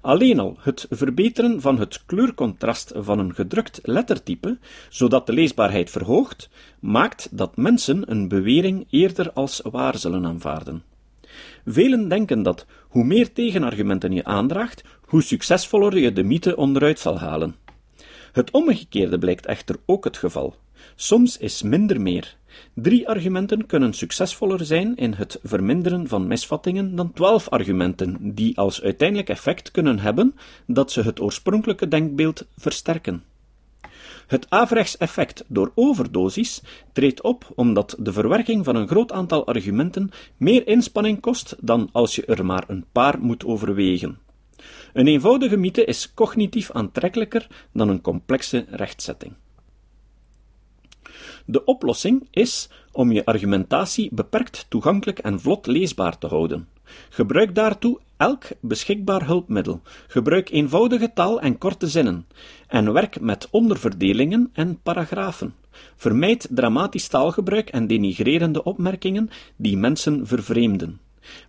Alleen 0.00 0.38
al 0.38 0.56
het 0.60 0.86
verbeteren 0.90 1.60
van 1.60 1.78
het 1.78 2.02
kleurcontrast 2.06 2.92
van 2.94 3.18
een 3.18 3.34
gedrukt 3.34 3.80
lettertype, 3.82 4.58
zodat 4.88 5.26
de 5.26 5.32
leesbaarheid 5.32 5.90
verhoogt, 5.90 6.48
maakt 6.80 7.28
dat 7.30 7.56
mensen 7.56 8.10
een 8.10 8.28
bewering 8.28 8.86
eerder 8.90 9.32
als 9.32 9.60
waar 9.70 9.98
zullen 9.98 10.26
aanvaarden. 10.26 10.82
Velen 11.64 12.08
denken 12.08 12.42
dat 12.42 12.66
hoe 12.88 13.04
meer 13.04 13.32
tegenargumenten 13.32 14.12
je 14.12 14.24
aandraagt, 14.24 14.84
hoe 15.00 15.22
succesvoller 15.22 15.98
je 15.98 16.12
de 16.12 16.22
mythe 16.22 16.56
onderuit 16.56 16.98
zal 16.98 17.18
halen. 17.18 17.56
Het 18.32 18.50
omgekeerde 18.50 19.18
blijkt 19.18 19.46
echter 19.46 19.76
ook 19.86 20.04
het 20.04 20.16
geval. 20.16 20.56
Soms 20.94 21.38
is 21.38 21.62
minder 21.62 22.00
meer. 22.00 22.36
Drie 22.74 23.08
argumenten 23.08 23.66
kunnen 23.66 23.92
succesvoller 23.92 24.64
zijn 24.64 24.96
in 24.96 25.12
het 25.12 25.38
verminderen 25.42 26.08
van 26.08 26.26
misvattingen 26.26 26.96
dan 26.96 27.12
twaalf 27.12 27.48
argumenten, 27.48 28.34
die 28.34 28.58
als 28.58 28.82
uiteindelijk 28.82 29.28
effect 29.28 29.70
kunnen 29.70 29.98
hebben 29.98 30.34
dat 30.66 30.92
ze 30.92 31.02
het 31.02 31.20
oorspronkelijke 31.20 31.88
denkbeeld 31.88 32.46
versterken. 32.56 33.22
Het 34.26 34.46
averechts 34.48 34.96
effect 34.96 35.44
door 35.46 35.72
overdosis 35.74 36.62
treedt 36.92 37.22
op 37.22 37.52
omdat 37.54 37.96
de 37.98 38.12
verwerking 38.12 38.64
van 38.64 38.76
een 38.76 38.88
groot 38.88 39.12
aantal 39.12 39.46
argumenten 39.46 40.10
meer 40.36 40.66
inspanning 40.66 41.20
kost 41.20 41.56
dan 41.60 41.88
als 41.92 42.14
je 42.14 42.24
er 42.24 42.44
maar 42.44 42.64
een 42.66 42.84
paar 42.92 43.20
moet 43.20 43.44
overwegen. 43.44 44.18
Een 44.92 45.06
eenvoudige 45.06 45.56
mythe 45.56 45.84
is 45.84 46.14
cognitief 46.14 46.70
aantrekkelijker 46.70 47.46
dan 47.72 47.88
een 47.88 48.00
complexe 48.00 48.64
rechtzetting. 48.70 49.32
De 51.46 51.64
oplossing 51.64 52.28
is 52.30 52.68
om 52.92 53.12
je 53.12 53.24
argumentatie 53.24 54.08
beperkt 54.12 54.66
toegankelijk 54.68 55.18
en 55.18 55.40
vlot 55.40 55.66
leesbaar 55.66 56.18
te 56.18 56.26
houden. 56.26 56.68
Gebruik 57.08 57.54
daartoe 57.54 58.00
elk 58.16 58.44
beschikbaar 58.60 59.26
hulpmiddel. 59.26 59.80
Gebruik 60.06 60.50
eenvoudige 60.50 61.10
taal 61.14 61.40
en 61.40 61.58
korte 61.58 61.88
zinnen. 61.88 62.26
En 62.66 62.92
werk 62.92 63.20
met 63.20 63.48
onderverdelingen 63.50 64.50
en 64.52 64.80
paragrafen. 64.82 65.54
Vermijd 65.96 66.48
dramatisch 66.50 67.08
taalgebruik 67.08 67.68
en 67.68 67.86
denigrerende 67.86 68.64
opmerkingen 68.64 69.30
die 69.56 69.76
mensen 69.76 70.26
vervreemden. 70.26 71.00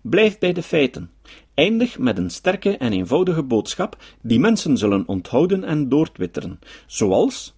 Blijf 0.01 0.39
bij 0.39 0.54
de 0.54 0.63
feiten. 0.63 1.12
Eindig 1.54 2.00
met 2.00 2.18
een 2.18 2.30
sterke 2.30 2.77
en 2.77 2.94
eenvoudige 2.94 3.44
boodschap 3.44 3.98
die 4.22 4.39
mensen 4.39 4.77
zullen 4.77 5.08
onthouden 5.08 5.63
en 5.63 5.89
doortwitteren, 5.89 6.60
zoals 6.86 7.56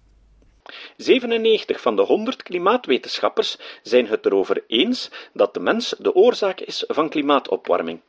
97 0.96 1.80
van 1.80 1.96
de 1.96 2.02
100 2.02 2.42
klimaatwetenschappers 2.42 3.58
zijn 3.82 4.06
het 4.06 4.26
erover 4.26 4.64
eens 4.66 5.10
dat 5.32 5.54
de 5.54 5.60
mens 5.60 5.94
de 5.98 6.14
oorzaak 6.14 6.60
is 6.60 6.84
van 6.86 7.08
klimaatopwarming. 7.08 8.00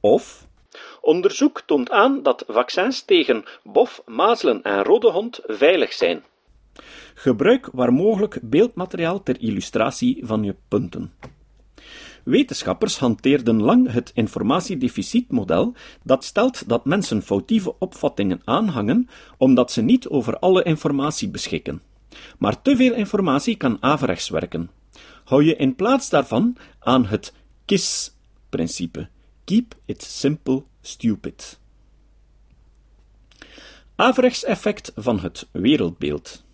Of 0.00 0.46
onderzoek 1.00 1.60
toont 1.60 1.90
aan 1.90 2.22
dat 2.22 2.44
vaccins 2.48 3.02
tegen 3.02 3.44
bof, 3.62 4.02
mazelen 4.06 4.62
en 4.62 4.82
rode 4.82 5.10
hond 5.10 5.40
veilig 5.46 5.92
zijn. 5.92 6.24
Gebruik 7.14 7.68
waar 7.72 7.92
mogelijk 7.92 8.38
beeldmateriaal 8.42 9.22
ter 9.22 9.40
illustratie 9.40 10.26
van 10.26 10.42
je 10.42 10.56
punten. 10.68 11.12
Wetenschappers 12.24 12.98
hanteerden 12.98 13.62
lang 13.62 13.92
het 13.92 14.10
informatiedeficitmodel 14.14 15.74
dat 16.02 16.24
stelt 16.24 16.68
dat 16.68 16.84
mensen 16.84 17.22
foutieve 17.22 17.74
opvattingen 17.78 18.40
aanhangen 18.44 19.08
omdat 19.38 19.72
ze 19.72 19.82
niet 19.82 20.08
over 20.08 20.38
alle 20.38 20.62
informatie 20.62 21.28
beschikken. 21.28 21.82
Maar 22.38 22.62
te 22.62 22.76
veel 22.76 22.92
informatie 22.92 23.56
kan 23.56 23.76
averechts 23.80 24.28
werken. 24.28 24.70
Hou 25.24 25.44
je 25.44 25.56
in 25.56 25.74
plaats 25.74 26.10
daarvan 26.10 26.56
aan 26.78 27.06
het 27.06 27.32
KISS-principe. 27.64 29.08
Keep 29.44 29.74
it 29.84 30.02
simple, 30.02 30.62
stupid. 30.80 31.58
Averechts 33.96 34.44
effect 34.44 34.92
van 34.96 35.20
het 35.20 35.48
wereldbeeld. 35.50 36.44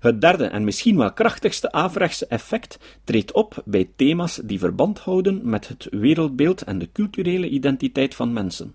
Het 0.00 0.20
derde 0.20 0.44
en 0.44 0.64
misschien 0.64 0.96
wel 0.96 1.12
krachtigste 1.12 1.72
averechtse 1.72 2.26
effect 2.26 2.78
treedt 3.04 3.32
op 3.32 3.62
bij 3.64 3.90
thema's 3.96 4.40
die 4.44 4.58
verband 4.58 4.98
houden 4.98 5.40
met 5.48 5.68
het 5.68 5.86
wereldbeeld 5.90 6.62
en 6.62 6.78
de 6.78 6.88
culturele 6.92 7.48
identiteit 7.48 8.14
van 8.14 8.32
mensen. 8.32 8.74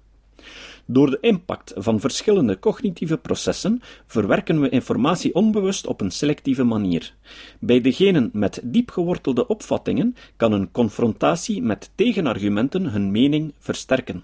Door 0.85 1.09
de 1.09 1.17
impact 1.21 1.73
van 1.75 1.99
verschillende 1.99 2.59
cognitieve 2.59 3.17
processen 3.17 3.81
verwerken 4.05 4.61
we 4.61 4.69
informatie 4.69 5.35
onbewust 5.35 5.87
op 5.87 6.01
een 6.01 6.11
selectieve 6.11 6.63
manier. 6.63 7.13
Bij 7.59 7.81
degenen 7.81 8.29
met 8.33 8.59
diepgewortelde 8.63 9.47
opvattingen 9.47 10.15
kan 10.35 10.51
een 10.51 10.71
confrontatie 10.71 11.61
met 11.61 11.91
tegenargumenten 11.95 12.85
hun 12.85 13.11
mening 13.11 13.53
versterken. 13.59 14.23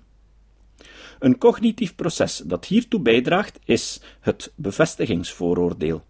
Een 1.20 1.38
cognitief 1.38 1.96
proces 1.96 2.38
dat 2.46 2.66
hiertoe 2.66 3.00
bijdraagt 3.00 3.60
is 3.66 4.02
het 4.20 4.52
bevestigingsvooroordeel, 4.56 6.04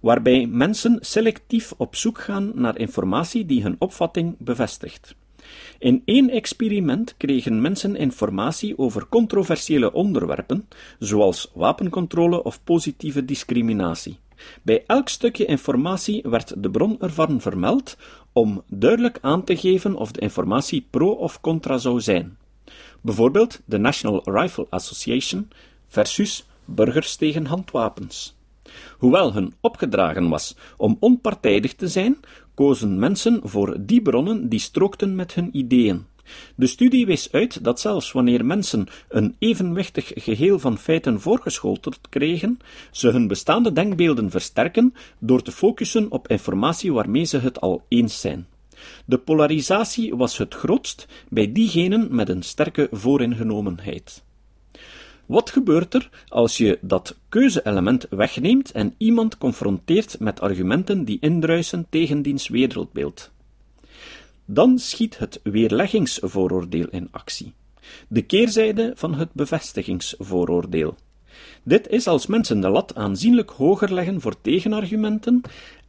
waarbij 0.00 0.46
mensen 0.46 0.98
selectief 1.00 1.72
op 1.76 1.96
zoek 1.96 2.20
gaan 2.20 2.52
naar 2.54 2.78
informatie 2.78 3.46
die 3.46 3.62
hun 3.62 3.76
opvatting 3.78 4.36
bevestigt. 4.38 5.14
In 5.78 6.02
één 6.04 6.30
experiment 6.30 7.14
kregen 7.16 7.60
mensen 7.60 7.96
informatie 7.96 8.78
over 8.78 9.06
controversiële 9.08 9.92
onderwerpen, 9.92 10.68
zoals 10.98 11.50
wapencontrole 11.54 12.42
of 12.42 12.64
positieve 12.64 13.24
discriminatie. 13.24 14.18
Bij 14.62 14.84
elk 14.86 15.08
stukje 15.08 15.44
informatie 15.44 16.22
werd 16.22 16.62
de 16.62 16.70
bron 16.70 17.00
ervan 17.00 17.40
vermeld 17.40 17.96
om 18.32 18.62
duidelijk 18.66 19.18
aan 19.20 19.44
te 19.44 19.56
geven 19.56 19.94
of 19.94 20.12
de 20.12 20.20
informatie 20.20 20.86
pro 20.90 21.10
of 21.10 21.40
contra 21.40 21.78
zou 21.78 22.00
zijn. 22.00 22.36
Bijvoorbeeld 23.00 23.60
de 23.64 23.78
National 23.78 24.22
Rifle 24.24 24.66
Association 24.70 25.48
versus 25.88 26.46
burgers 26.64 27.16
tegen 27.16 27.46
handwapens. 27.46 28.34
Hoewel 28.98 29.32
hun 29.32 29.54
opgedragen 29.60 30.28
was 30.28 30.56
om 30.76 30.96
onpartijdig 31.00 31.74
te 31.74 31.88
zijn, 31.88 32.20
kozen 32.54 32.98
mensen 32.98 33.40
voor 33.42 33.76
die 33.80 34.02
bronnen 34.02 34.48
die 34.48 34.58
strookten 34.58 35.14
met 35.14 35.34
hun 35.34 35.48
ideeën. 35.52 36.04
De 36.54 36.66
studie 36.66 37.06
wees 37.06 37.32
uit 37.32 37.64
dat 37.64 37.80
zelfs 37.80 38.12
wanneer 38.12 38.44
mensen 38.44 38.86
een 39.08 39.34
evenwichtig 39.38 40.12
geheel 40.14 40.58
van 40.58 40.78
feiten 40.78 41.20
voorgeschoteld 41.20 42.08
kregen, 42.08 42.58
ze 42.90 43.08
hun 43.08 43.26
bestaande 43.26 43.72
denkbeelden 43.72 44.30
versterken 44.30 44.94
door 45.18 45.42
te 45.42 45.52
focussen 45.52 46.10
op 46.10 46.28
informatie 46.28 46.92
waarmee 46.92 47.24
ze 47.24 47.38
het 47.38 47.60
al 47.60 47.84
eens 47.88 48.20
zijn. 48.20 48.46
De 49.04 49.18
polarisatie 49.18 50.14
was 50.16 50.38
het 50.38 50.54
grootst 50.54 51.06
bij 51.28 51.52
diegenen 51.52 52.14
met 52.14 52.28
een 52.28 52.42
sterke 52.42 52.88
vooringenomenheid. 52.90 54.24
Wat 55.32 55.50
gebeurt 55.50 55.94
er 55.94 56.10
als 56.28 56.56
je 56.56 56.78
dat 56.80 57.16
keuzeelement 57.28 58.06
wegneemt 58.10 58.72
en 58.72 58.94
iemand 58.98 59.38
confronteert 59.38 60.20
met 60.20 60.40
argumenten 60.40 61.04
die 61.04 61.18
indruisen 61.20 61.86
tegen 61.90 62.22
diens 62.22 62.48
wereldbeeld? 62.48 63.30
Dan 64.44 64.78
schiet 64.78 65.18
het 65.18 65.40
weerleggingsvooroordeel 65.42 66.86
in 66.90 67.08
actie. 67.10 67.52
De 68.08 68.22
keerzijde 68.22 68.92
van 68.94 69.14
het 69.14 69.32
bevestigingsvooroordeel. 69.32 70.94
Dit 71.62 71.88
is 71.88 72.06
als 72.06 72.26
mensen 72.26 72.60
de 72.60 72.68
lat 72.68 72.94
aanzienlijk 72.94 73.50
hoger 73.50 73.94
leggen 73.94 74.20
voor 74.20 74.40
tegenargumenten 74.40 75.40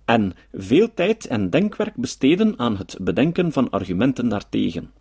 en 0.06 0.34
veel 0.54 0.94
tijd 0.94 1.28
en 1.28 1.50
denkwerk 1.50 1.96
besteden 1.96 2.60
aan 2.60 2.78
het 2.78 2.98
bedenken 3.02 3.52
van 3.52 3.70
argumenten 3.70 4.30
daartegen. 4.30 4.92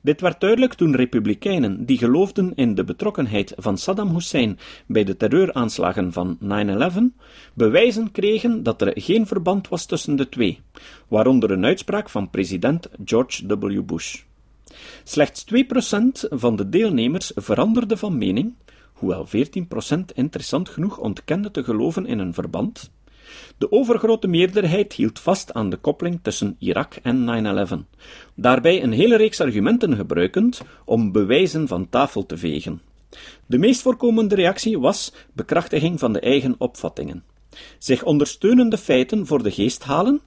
Dit 0.00 0.20
werd 0.20 0.40
duidelijk 0.40 0.74
toen 0.74 0.96
republikeinen 0.96 1.84
die 1.84 1.98
geloofden 1.98 2.52
in 2.54 2.74
de 2.74 2.84
betrokkenheid 2.84 3.52
van 3.56 3.78
Saddam 3.78 4.14
Hussein 4.14 4.58
bij 4.86 5.04
de 5.04 5.16
terreuraanslagen 5.16 6.12
van 6.12 6.38
9-11 6.44 7.22
bewijzen 7.54 8.10
kregen 8.10 8.62
dat 8.62 8.80
er 8.82 8.92
geen 8.94 9.26
verband 9.26 9.68
was 9.68 9.86
tussen 9.86 10.16
de 10.16 10.28
twee, 10.28 10.60
waaronder 11.08 11.50
een 11.50 11.64
uitspraak 11.64 12.08
van 12.08 12.30
president 12.30 12.88
George 13.04 13.46
W. 13.46 13.82
Bush. 13.82 14.22
Slechts 15.04 15.44
2% 15.44 16.28
van 16.30 16.56
de 16.56 16.68
deelnemers 16.68 17.32
veranderde 17.34 17.96
van 17.96 18.18
mening, 18.18 18.54
hoewel 18.92 19.26
14% 19.26 19.98
interessant 20.14 20.68
genoeg 20.68 20.98
ontkende 20.98 21.50
te 21.50 21.64
geloven 21.64 22.06
in 22.06 22.18
een 22.18 22.34
verband, 22.34 22.90
de 23.58 23.72
overgrote 23.72 24.26
meerderheid 24.26 24.92
hield 24.92 25.20
vast 25.20 25.52
aan 25.52 25.70
de 25.70 25.76
koppeling 25.76 26.18
tussen 26.22 26.56
Irak 26.58 26.94
en 27.02 27.86
9-11, 27.86 27.98
daarbij 28.34 28.82
een 28.82 28.92
hele 28.92 29.16
reeks 29.16 29.40
argumenten 29.40 29.96
gebruikend 29.96 30.62
om 30.84 31.12
bewijzen 31.12 31.68
van 31.68 31.88
tafel 31.88 32.26
te 32.26 32.36
vegen. 32.36 32.80
De 33.46 33.58
meest 33.58 33.82
voorkomende 33.82 34.34
reactie 34.34 34.78
was 34.78 35.12
bekrachtiging 35.32 35.98
van 35.98 36.12
de 36.12 36.20
eigen 36.20 36.54
opvattingen. 36.58 37.24
Zich 37.78 38.02
ondersteunende 38.04 38.78
feiten 38.78 39.26
voor 39.26 39.42
de 39.42 39.50
geest 39.50 39.84
halen, 39.84 40.20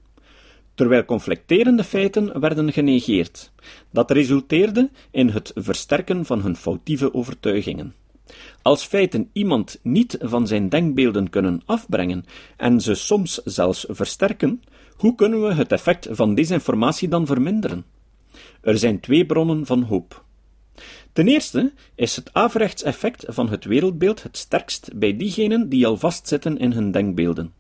terwijl 0.76 1.06
conflicterende 1.06 1.84
feiten 1.84 2.40
werden 2.40 2.74
genegeerd. 2.74 3.52
Dat 3.92 4.12
resulteerde 4.12 4.90
in 5.12 5.30
het 5.30 5.52
versterken 5.56 6.26
van 6.26 6.42
hun 6.42 6.56
foutieve 6.56 7.14
overtuigingen. 7.14 7.94
Als 8.62 8.86
feiten 8.86 9.30
iemand 9.34 9.80
niet 9.82 10.18
van 10.22 10.48
zijn 10.48 10.70
denkbeelden 10.70 11.30
kunnen 11.30 11.62
afbrengen 11.66 12.26
en 12.58 12.82
ze 12.82 12.96
soms 12.96 13.42
zelfs 13.44 13.86
versterken, 13.90 14.62
hoe 14.98 15.16
kunnen 15.16 15.42
we 15.42 15.54
het 15.54 15.72
effect 15.72 16.08
van 16.12 16.36
desinformatie 16.36 17.08
dan 17.08 17.26
verminderen? 17.26 17.86
Er 18.62 18.78
zijn 18.78 19.00
twee 19.00 19.26
bronnen 19.26 19.66
van 19.66 19.82
hoop. 19.82 20.24
Ten 21.14 21.28
eerste 21.28 21.74
is 21.96 22.16
het 22.16 22.34
averechts 22.34 22.84
effect 22.84 23.26
van 23.28 23.50
het 23.50 23.66
wereldbeeld 23.66 24.24
het 24.24 24.38
sterkst 24.38 24.90
bij 24.96 25.18
diegenen 25.18 25.70
die 25.70 25.88
al 25.88 25.98
vastzitten 25.98 26.58
in 26.58 26.72
hun 26.72 26.92
denkbeelden. 26.92 27.54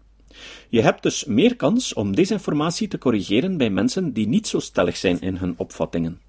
Je 0.70 0.82
hebt 0.82 1.04
dus 1.04 1.26
meer 1.26 1.56
kans 1.56 1.94
om 1.94 2.16
desinformatie 2.16 2.88
te 2.88 2.98
corrigeren 2.98 3.58
bij 3.58 3.70
mensen 3.70 4.14
die 4.14 4.28
niet 4.28 4.48
zo 4.48 4.60
stellig 4.60 4.98
zijn 4.98 5.22
in 5.22 5.36
hun 5.36 5.54
opvattingen. 5.58 6.25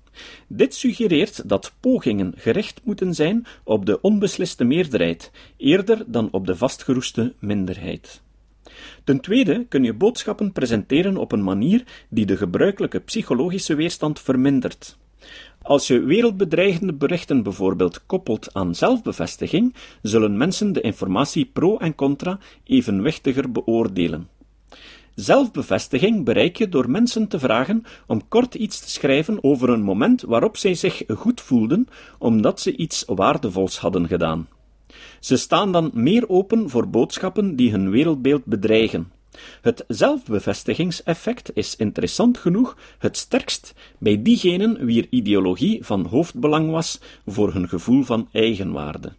Dit 0.47 0.75
suggereert 0.75 1.49
dat 1.49 1.73
pogingen 1.81 2.35
gericht 2.37 2.81
moeten 2.85 3.15
zijn 3.15 3.47
op 3.65 3.87
de 3.87 4.01
onbesliste 4.01 4.65
meerderheid, 4.65 5.31
eerder 5.57 6.05
dan 6.07 6.29
op 6.31 6.47
de 6.47 6.57
vastgeroeste 6.57 7.35
minderheid. 7.39 8.23
Ten 9.05 9.21
tweede 9.21 9.67
kun 9.69 9.85
je 9.85 9.95
boodschappen 9.95 10.53
presenteren 10.53 11.17
op 11.17 11.33
een 11.33 11.45
manier 11.45 11.85
die 12.09 12.27
de 12.27 12.37
gebruikelijke 12.37 13.01
psychologische 13.01 13.75
weerstand 13.75 14.21
vermindert. 14.21 14.97
Als 15.63 15.87
je 15.87 16.01
wereldbedreigende 16.01 16.93
berichten 16.93 17.43
bijvoorbeeld 17.43 18.07
koppelt 18.07 18.55
aan 18.55 18.75
zelfbevestiging, 18.75 19.75
zullen 20.03 20.37
mensen 20.37 20.73
de 20.73 20.81
informatie 20.81 21.51
pro 21.53 21.77
en 21.77 21.95
contra 21.95 22.39
evenwichtiger 22.65 23.53
beoordelen. 23.53 24.29
Zelfbevestiging 25.17 26.25
bereik 26.25 26.57
je 26.57 26.69
door 26.69 26.91
mensen 26.91 27.29
te 27.29 27.39
vragen 27.39 27.85
om 28.07 28.29
kort 28.29 28.55
iets 28.55 28.81
te 28.81 28.91
schrijven 28.91 29.45
over 29.45 29.69
een 29.69 29.83
moment 29.83 30.23
waarop 30.23 30.57
zij 30.57 30.75
zich 30.75 31.03
goed 31.09 31.41
voelden 31.41 31.89
omdat 32.19 32.61
ze 32.61 32.77
iets 32.77 33.05
waardevols 33.07 33.79
hadden 33.79 34.07
gedaan. 34.09 34.49
Ze 35.21 35.37
staan 35.37 35.73
dan 35.73 35.91
meer 35.95 36.29
open 36.29 36.71
voor 36.71 36.89
boodschappen 36.89 37.57
die 37.57 37.71
hun 37.71 37.91
wereldbeeld 37.91 38.45
bedreigen. 38.45 39.13
Het 39.61 39.85
zelfbevestigingseffect 39.89 41.51
is 41.55 41.77
interessant 41.77 42.39
genoeg 42.39 42.77
het 42.99 43.17
sterkst 43.17 43.75
bij 43.99 44.23
diegenen 44.23 44.85
wier 44.85 45.07
ideologie 45.11 45.85
van 45.85 46.07
hoofdbelang 46.07 46.71
was 46.71 47.01
voor 47.27 47.53
hun 47.53 47.69
gevoel 47.69 48.03
van 48.03 48.29
eigenwaarde. 48.33 49.13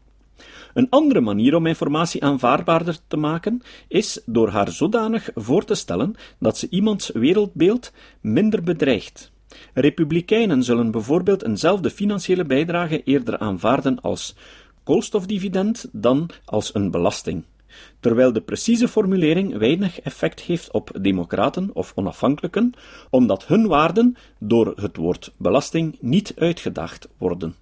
Een 0.78 0.90
andere 0.90 1.22
manier 1.22 1.56
om 1.56 1.66
informatie 1.66 2.24
aanvaardbaarder 2.24 2.98
te 3.08 3.18
maken 3.18 3.62
is 3.88 4.22
door 4.26 4.50
haar 4.50 4.72
zodanig 4.72 5.30
voor 5.36 5.66
te 5.66 5.76
stellen 5.76 6.16
dat 6.40 6.58
ze 6.58 6.68
iemands 6.70 7.12
wereldbeeld 7.14 7.92
minder 8.22 8.64
bedreigt. 8.64 9.32
Republikeinen 9.74 10.64
zullen 10.64 10.92
bijvoorbeeld 10.92 11.44
eenzelfde 11.44 11.90
financiële 11.90 12.46
bijdrage 12.46 13.04
eerder 13.04 13.38
aanvaarden 13.38 14.02
als 14.02 14.36
koolstofdividend 14.84 15.90
dan 15.92 16.30
als 16.46 16.76
een 16.76 16.92
belasting, 16.92 17.44
terwijl 18.00 18.34
de 18.34 18.42
precieze 18.42 18.88
formulering 18.88 19.58
weinig 19.58 20.00
effect 20.00 20.40
heeft 20.42 20.72
op 20.72 20.92
democraten 21.02 21.70
of 21.74 21.92
onafhankelijken, 21.96 22.74
omdat 23.10 23.48
hun 23.48 23.68
waarden 23.68 24.16
door 24.40 24.74
het 24.76 24.98
woord 24.98 25.34
belasting 25.38 25.98
niet 26.00 26.34
uitgedaagd 26.36 27.08
worden. 27.18 27.56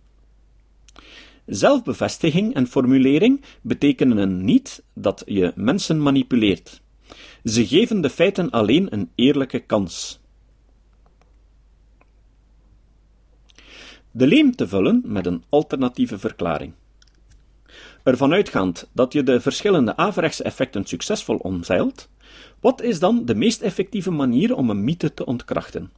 Zelfbevestiging 1.45 2.53
en 2.53 2.67
formulering 2.67 3.41
betekenen 3.61 4.45
niet 4.45 4.83
dat 4.93 5.23
je 5.25 5.51
mensen 5.55 6.01
manipuleert. 6.01 6.81
Ze 7.43 7.67
geven 7.67 8.01
de 8.01 8.09
feiten 8.09 8.49
alleen 8.49 8.93
een 8.93 9.09
eerlijke 9.15 9.59
kans. 9.59 10.19
De 14.11 14.27
leem 14.27 14.55
te 14.55 14.67
vullen 14.67 15.01
met 15.05 15.25
een 15.25 15.43
alternatieve 15.49 16.19
verklaring. 16.19 16.73
Ervan 18.03 18.33
uitgaand 18.33 18.89
dat 18.91 19.13
je 19.13 19.23
de 19.23 19.41
verschillende 19.41 19.97
averechtse 19.97 20.43
effecten 20.43 20.85
succesvol 20.85 21.35
omzeilt, 21.35 22.09
wat 22.59 22.81
is 22.81 22.99
dan 22.99 23.25
de 23.25 23.35
meest 23.35 23.61
effectieve 23.61 24.11
manier 24.11 24.55
om 24.55 24.69
een 24.69 24.83
mythe 24.83 25.13
te 25.13 25.25
ontkrachten? 25.25 25.91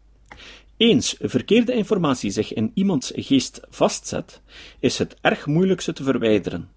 Eens 0.77 1.15
verkeerde 1.19 1.73
informatie 1.73 2.31
zich 2.31 2.53
in 2.53 2.71
iemands 2.73 3.11
geest 3.15 3.61
vastzet, 3.69 4.41
is 4.79 4.97
het 4.97 5.15
erg 5.21 5.45
moeilijk 5.45 5.81
ze 5.81 5.93
te 5.93 6.03
verwijderen. 6.03 6.69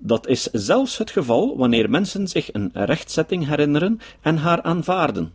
Dat 0.00 0.26
is 0.26 0.42
zelfs 0.42 0.98
het 0.98 1.10
geval 1.10 1.56
wanneer 1.56 1.90
mensen 1.90 2.28
zich 2.28 2.52
een 2.52 2.70
rechtzetting 2.72 3.46
herinneren 3.46 4.00
en 4.20 4.36
haar 4.36 4.62
aanvaarden. 4.62 5.32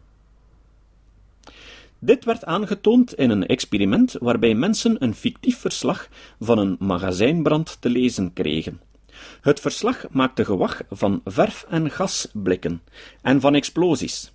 Dit 1.99 2.25
werd 2.25 2.45
aangetoond 2.45 3.13
in 3.13 3.29
een 3.29 3.45
experiment 3.45 4.15
waarbij 4.19 4.53
mensen 4.53 5.03
een 5.03 5.15
fictief 5.15 5.57
verslag 5.57 6.09
van 6.39 6.57
een 6.57 6.75
magazijnbrand 6.79 7.77
te 7.79 7.89
lezen 7.89 8.33
kregen. 8.33 8.81
Het 9.41 9.59
verslag 9.59 10.05
maakte 10.09 10.45
gewag 10.45 10.81
van 10.89 11.21
verf- 11.23 11.65
en 11.69 11.91
gasblikken 11.91 12.81
en 13.21 13.41
van 13.41 13.55
explosies. 13.55 14.34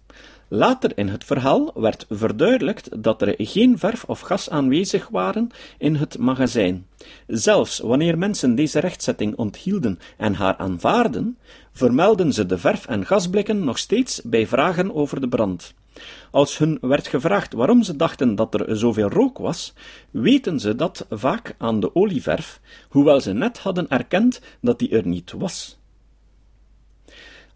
Later 0.53 0.93
in 0.95 1.09
het 1.09 1.25
verhaal 1.25 1.71
werd 1.75 2.07
verduidelijkt 2.09 3.03
dat 3.03 3.23
er 3.23 3.35
geen 3.39 3.79
verf 3.79 4.05
of 4.05 4.21
gas 4.21 4.51
aanwezig 4.51 5.09
waren 5.09 5.51
in 5.79 5.95
het 5.95 6.19
magazijn. 6.19 6.87
Zelfs 7.27 7.79
wanneer 7.79 8.19
mensen 8.19 8.55
deze 8.55 8.79
rechtzetting 8.79 9.37
onthielden 9.37 9.99
en 10.17 10.35
haar 10.35 10.57
aanvaarden, 10.57 11.39
vermelden 11.73 12.33
ze 12.33 12.47
de 12.47 12.59
verf- 12.59 12.87
en 12.87 13.07
gasblikken 13.07 13.65
nog 13.65 13.79
steeds 13.79 14.21
bij 14.25 14.47
vragen 14.47 14.95
over 14.95 15.21
de 15.21 15.29
brand. 15.29 15.75
Als 16.31 16.59
hun 16.59 16.79
werd 16.81 17.07
gevraagd 17.07 17.53
waarom 17.53 17.83
ze 17.83 17.97
dachten 17.97 18.35
dat 18.35 18.55
er 18.55 18.77
zoveel 18.77 19.09
rook 19.09 19.39
was, 19.39 19.73
weten 20.11 20.61
ze 20.61 20.77
dat 20.77 21.07
vaak 21.11 21.55
aan 21.59 21.81
de 21.81 21.95
olieverf, 21.95 22.61
hoewel 22.89 23.21
ze 23.21 23.33
net 23.33 23.59
hadden 23.59 23.89
erkend 23.89 24.41
dat 24.61 24.79
die 24.79 24.91
er 24.91 25.07
niet 25.07 25.33
was. 25.33 25.80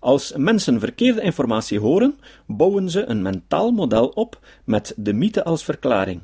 Als 0.04 0.32
mensen 0.36 0.80
verkeerde 0.80 1.20
informatie 1.20 1.78
horen, 1.78 2.18
bouwen 2.46 2.90
ze 2.90 3.04
een 3.04 3.22
mentaal 3.22 3.70
model 3.70 4.08
op 4.08 4.38
met 4.64 4.94
de 4.96 5.12
mythe 5.12 5.44
als 5.44 5.64
verklaring. 5.64 6.20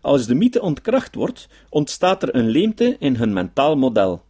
Als 0.00 0.26
de 0.26 0.34
mythe 0.34 0.62
ontkracht 0.62 1.14
wordt, 1.14 1.48
ontstaat 1.68 2.22
er 2.22 2.34
een 2.34 2.48
leemte 2.48 2.96
in 2.98 3.16
hun 3.16 3.32
mentaal 3.32 3.76
model. 3.76 4.22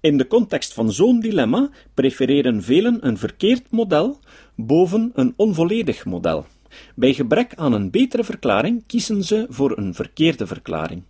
In 0.00 0.16
de 0.16 0.26
context 0.26 0.72
van 0.72 0.92
zo'n 0.92 1.20
dilemma 1.20 1.70
prefereren 1.94 2.62
velen 2.62 3.06
een 3.06 3.18
verkeerd 3.18 3.70
model 3.70 4.18
boven 4.54 5.10
een 5.14 5.34
onvolledig 5.36 6.04
model. 6.04 6.46
Bij 6.94 7.14
gebrek 7.14 7.54
aan 7.54 7.72
een 7.72 7.90
betere 7.90 8.24
verklaring 8.24 8.86
kiezen 8.86 9.24
ze 9.24 9.46
voor 9.48 9.78
een 9.78 9.94
verkeerde 9.94 10.46
verklaring. 10.46 11.02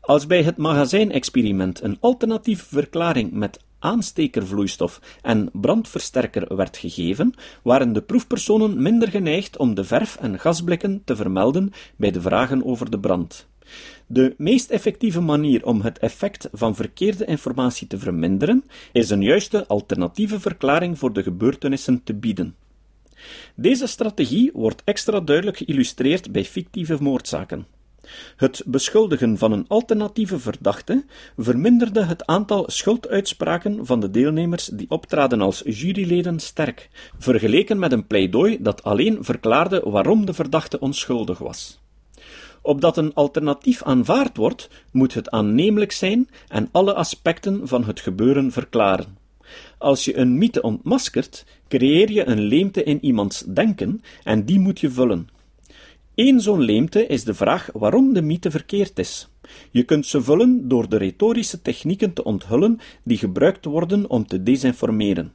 Als 0.00 0.26
bij 0.26 0.42
het 0.42 0.56
magazijnexperiment 0.56 1.82
een 1.82 1.96
alternatieve 2.00 2.64
verklaring 2.64 3.32
met 3.32 3.58
aanstekervloeistof 3.80 5.00
en 5.22 5.50
brandversterker 5.52 6.56
werd 6.56 6.76
gegeven, 6.76 7.34
waren 7.62 7.92
de 7.92 8.02
proefpersonen 8.02 8.82
minder 8.82 9.08
geneigd 9.08 9.56
om 9.56 9.74
de 9.74 9.84
verf- 9.84 10.16
en 10.16 10.38
gasblikken 10.38 11.02
te 11.04 11.16
vermelden 11.16 11.72
bij 11.96 12.10
de 12.10 12.20
vragen 12.20 12.64
over 12.64 12.90
de 12.90 12.98
brand. 12.98 13.48
De 14.06 14.34
meest 14.38 14.70
effectieve 14.70 15.20
manier 15.20 15.64
om 15.64 15.80
het 15.80 15.98
effect 15.98 16.48
van 16.52 16.74
verkeerde 16.74 17.24
informatie 17.24 17.86
te 17.86 17.98
verminderen, 17.98 18.64
is 18.92 19.10
een 19.10 19.22
juiste 19.22 19.66
alternatieve 19.66 20.40
verklaring 20.40 20.98
voor 20.98 21.12
de 21.12 21.22
gebeurtenissen 21.22 22.02
te 22.04 22.14
bieden. 22.14 22.54
Deze 23.54 23.86
strategie 23.86 24.50
wordt 24.54 24.82
extra 24.84 25.20
duidelijk 25.20 25.56
geïllustreerd 25.56 26.32
bij 26.32 26.44
fictieve 26.44 27.02
moordzaken. 27.02 27.66
Het 28.36 28.62
beschuldigen 28.66 29.38
van 29.38 29.52
een 29.52 29.64
alternatieve 29.68 30.38
verdachte 30.38 31.04
verminderde 31.36 32.04
het 32.04 32.26
aantal 32.26 32.64
schulduitspraken 32.66 33.86
van 33.86 34.00
de 34.00 34.10
deelnemers 34.10 34.66
die 34.66 34.90
optraden 34.90 35.40
als 35.40 35.62
juryleden 35.64 36.40
sterk, 36.40 36.90
vergeleken 37.18 37.78
met 37.78 37.92
een 37.92 38.06
pleidooi 38.06 38.56
dat 38.60 38.82
alleen 38.82 39.24
verklaarde 39.24 39.82
waarom 39.84 40.26
de 40.26 40.34
verdachte 40.34 40.80
onschuldig 40.80 41.38
was. 41.38 41.78
Opdat 42.62 42.96
een 42.96 43.14
alternatief 43.14 43.82
aanvaard 43.82 44.36
wordt, 44.36 44.68
moet 44.92 45.14
het 45.14 45.30
aannemelijk 45.30 45.92
zijn 45.92 46.28
en 46.48 46.68
alle 46.72 46.94
aspecten 46.94 47.68
van 47.68 47.84
het 47.84 48.00
gebeuren 48.00 48.52
verklaren. 48.52 49.18
Als 49.78 50.04
je 50.04 50.16
een 50.16 50.38
mythe 50.38 50.62
ontmaskert, 50.62 51.44
creëer 51.68 52.10
je 52.10 52.26
een 52.26 52.40
leemte 52.40 52.82
in 52.82 53.04
iemands 53.04 53.44
denken 53.46 54.02
en 54.24 54.44
die 54.44 54.58
moet 54.58 54.80
je 54.80 54.90
vullen. 54.90 55.28
Eén 56.20 56.40
zo'n 56.40 56.60
leemte 56.60 57.06
is 57.06 57.24
de 57.24 57.34
vraag 57.34 57.68
waarom 57.72 58.12
de 58.12 58.22
mythe 58.22 58.50
verkeerd 58.50 58.98
is. 58.98 59.28
Je 59.70 59.82
kunt 59.82 60.06
ze 60.06 60.22
vullen 60.22 60.68
door 60.68 60.88
de 60.88 60.96
retorische 60.96 61.62
technieken 61.62 62.12
te 62.12 62.24
onthullen 62.24 62.80
die 63.02 63.18
gebruikt 63.18 63.64
worden 63.64 64.10
om 64.10 64.26
te 64.26 64.42
desinformeren. 64.42 65.32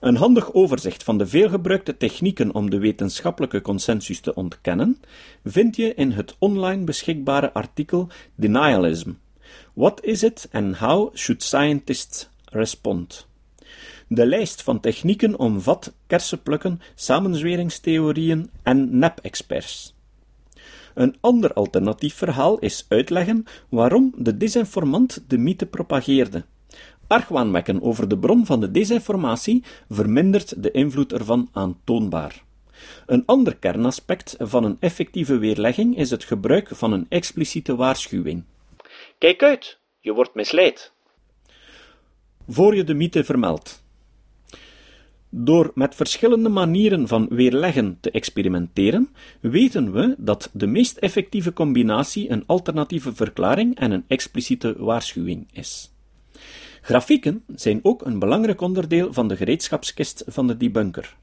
Een 0.00 0.16
handig 0.16 0.52
overzicht 0.52 1.02
van 1.02 1.18
de 1.18 1.26
veelgebruikte 1.26 1.96
technieken 1.96 2.54
om 2.54 2.70
de 2.70 2.78
wetenschappelijke 2.78 3.60
consensus 3.60 4.20
te 4.20 4.34
ontkennen 4.34 5.00
vind 5.44 5.76
je 5.76 5.94
in 5.94 6.10
het 6.10 6.36
online 6.38 6.84
beschikbare 6.84 7.52
artikel 7.52 8.08
Denialism. 8.34 9.10
What 9.74 10.04
is 10.04 10.22
it 10.22 10.48
and 10.52 10.76
how 10.76 11.16
should 11.16 11.42
scientists 11.42 12.28
respond? 12.44 13.26
De 14.08 14.26
lijst 14.26 14.62
van 14.62 14.80
technieken 14.80 15.38
omvat 15.38 15.92
kersenplukken, 16.06 16.80
samenzweringstheorieën 16.94 18.50
en 18.62 18.98
nep-experts. 18.98 19.96
Een 20.98 21.16
ander 21.20 21.52
alternatief 21.52 22.14
verhaal 22.14 22.58
is 22.58 22.86
uitleggen 22.88 23.44
waarom 23.68 24.12
de 24.16 24.36
desinformant 24.36 25.24
de 25.28 25.38
mythe 25.38 25.66
propageerde. 25.66 26.44
Argwaan 27.06 27.52
wekken 27.52 27.82
over 27.82 28.08
de 28.08 28.18
bron 28.18 28.46
van 28.46 28.60
de 28.60 28.70
desinformatie 28.70 29.64
vermindert 29.88 30.62
de 30.62 30.70
invloed 30.70 31.12
ervan 31.12 31.48
aantoonbaar. 31.52 32.42
Een 33.06 33.22
ander 33.26 33.56
kernaspect 33.56 34.36
van 34.38 34.64
een 34.64 34.76
effectieve 34.80 35.38
weerlegging 35.38 35.96
is 35.96 36.10
het 36.10 36.24
gebruik 36.24 36.68
van 36.72 36.92
een 36.92 37.06
expliciete 37.08 37.76
waarschuwing. 37.76 38.44
Kijk 39.18 39.42
uit, 39.42 39.78
je 40.00 40.12
wordt 40.12 40.34
misleid. 40.34 40.92
Voor 42.48 42.76
je 42.76 42.84
de 42.84 42.94
mythe 42.94 43.24
vermeldt. 43.24 43.82
Door 45.30 45.70
met 45.74 45.94
verschillende 45.94 46.48
manieren 46.48 47.08
van 47.08 47.26
weerleggen 47.30 47.98
te 48.00 48.10
experimenteren, 48.10 49.08
weten 49.40 49.92
we 49.92 50.14
dat 50.18 50.50
de 50.52 50.66
meest 50.66 50.96
effectieve 50.96 51.52
combinatie 51.52 52.30
een 52.30 52.44
alternatieve 52.46 53.14
verklaring 53.14 53.78
en 53.78 53.90
een 53.90 54.04
expliciete 54.06 54.74
waarschuwing 54.78 55.46
is. 55.52 55.92
Grafieken 56.80 57.42
zijn 57.54 57.80
ook 57.82 58.04
een 58.04 58.18
belangrijk 58.18 58.60
onderdeel 58.60 59.12
van 59.12 59.28
de 59.28 59.36
gereedschapskist 59.36 60.24
van 60.26 60.46
de 60.46 60.56
debunker. 60.56 61.16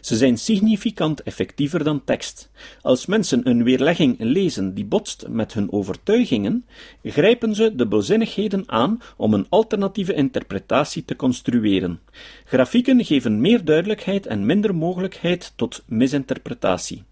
Ze 0.00 0.16
zijn 0.16 0.38
significant 0.38 1.22
effectiever 1.22 1.84
dan 1.84 2.04
tekst. 2.04 2.50
Als 2.80 3.06
mensen 3.06 3.48
een 3.48 3.64
weerlegging 3.64 4.16
lezen 4.18 4.74
die 4.74 4.84
botst 4.84 5.28
met 5.28 5.52
hun 5.52 5.72
overtuigingen, 5.72 6.64
grijpen 7.02 7.54
ze 7.54 7.74
de 7.74 7.86
bezinnigheden 7.86 8.64
aan 8.66 9.00
om 9.16 9.34
een 9.34 9.46
alternatieve 9.48 10.14
interpretatie 10.14 11.04
te 11.04 11.16
construeren. 11.16 12.00
Grafieken 12.44 13.04
geven 13.04 13.40
meer 13.40 13.64
duidelijkheid 13.64 14.26
en 14.26 14.46
minder 14.46 14.74
mogelijkheid 14.74 15.52
tot 15.56 15.82
misinterpretatie. 15.86 17.04